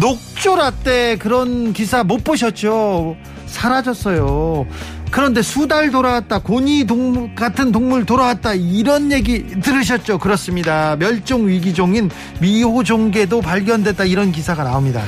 녹조라 0.00 0.70
때 0.70 1.16
그런 1.16 1.72
기사 1.72 2.04
못 2.04 2.24
보셨죠? 2.24 3.16
사라졌어요. 3.46 4.66
그런데 5.10 5.42
수달 5.42 5.90
돌아왔다, 5.90 6.40
고니 6.40 6.84
동물 6.84 7.34
같은 7.34 7.72
동물 7.72 8.04
돌아왔다, 8.04 8.54
이런 8.54 9.10
얘기 9.10 9.60
들으셨죠? 9.60 10.18
그렇습니다. 10.18 10.96
멸종 10.96 11.48
위기종인 11.48 12.10
미호종계도 12.40 13.40
발견됐다, 13.40 14.04
이런 14.04 14.32
기사가 14.32 14.64
나옵니다. 14.64 15.02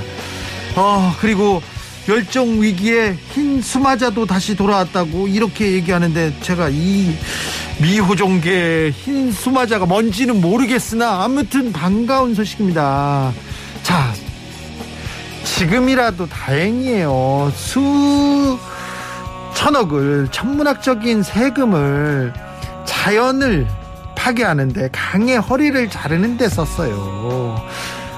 어, 0.77 1.13
그리고 1.21 1.63
멸종 2.07 2.63
위기에 2.63 3.17
흰 3.33 3.61
수마자도 3.61 4.27
다시 4.27 4.57
돌아왔다고 4.57 5.29
이렇게 5.29 5.73
얘기하는데 5.73 6.35
제가 6.41 6.69
이 6.71 7.15
미호종계 7.81 8.91
흰 8.91 9.31
수마자가 9.33 9.87
뭔지는 9.87 10.41
모르겠으나 10.41 11.23
아무튼 11.23 11.73
반가운 11.73 12.35
소식입니다. 12.35 13.33
자, 13.83 14.13
지금이라도 15.45 16.27
다행이에요. 16.27 17.53
수 17.55 18.59
천억을 19.61 20.29
천문학적인 20.31 21.23
세금을 21.23 22.33
자연을 22.87 23.69
파괴하는데 24.17 24.89
강의 24.91 25.37
허리를 25.39 25.91
자르는 25.91 26.39
데 26.39 26.49
썼어요. 26.49 27.61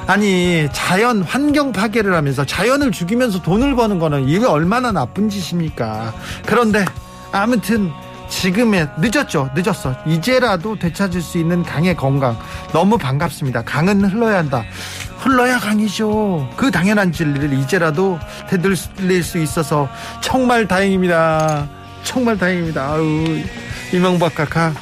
아니 0.06 0.68
자연 0.72 1.22
환경 1.22 1.72
파괴를 1.72 2.14
하면서 2.14 2.44
자연을 2.46 2.92
죽이면서 2.92 3.42
돈을 3.42 3.74
버는 3.74 3.98
거는 3.98 4.28
이게 4.28 4.46
얼마나 4.46 4.92
나쁜 4.92 5.28
짓입니까? 5.28 6.14
그런데 6.46 6.84
아무튼 7.32 7.90
지금에 8.28 8.86
늦었죠? 8.98 9.50
늦었어. 9.56 9.96
이제라도 10.06 10.78
되찾을 10.78 11.20
수 11.20 11.38
있는 11.38 11.64
강의 11.64 11.96
건강. 11.96 12.38
너무 12.72 12.96
반갑습니다. 12.96 13.62
강은 13.64 14.04
흘러야 14.04 14.38
한다 14.38 14.62
흘러야 15.22 15.58
강이죠 15.58 16.50
그 16.56 16.70
당연한 16.70 17.12
진리를 17.12 17.52
이제라도 17.58 18.18
되돌릴 18.48 19.22
수 19.22 19.38
있어서 19.38 19.88
정말 20.20 20.66
다행입니다 20.66 21.68
정말 22.02 22.36
다행입니다 22.36 22.92
아유 22.92 23.42
이명박 23.92 24.34
각하 24.34 24.72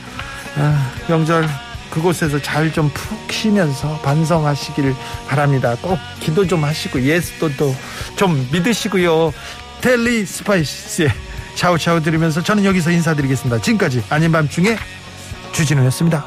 아, 0.57 0.93
명절 1.09 1.47
그곳에서 1.91 2.41
잘 2.41 2.72
좀 2.72 2.91
푹 2.95 3.32
쉬면서 3.32 3.99
반성하시길 4.03 4.95
바랍니다. 5.28 5.76
꼭 5.80 5.99
기도 6.20 6.47
좀 6.47 6.62
하시고 6.62 7.01
예수도 7.03 7.74
좀 8.16 8.47
믿으시고요. 8.53 9.32
텔리 9.80 10.24
스파이스의 10.24 11.11
샤오샤오 11.57 12.01
들으면서 12.01 12.43
저는 12.43 12.64
여기서 12.64 12.91
인사드리겠습니다. 12.91 13.61
지금까지 13.62 14.05
아닌 14.09 14.30
밤중에 14.30 14.76
주진우였습니다. 15.53 16.24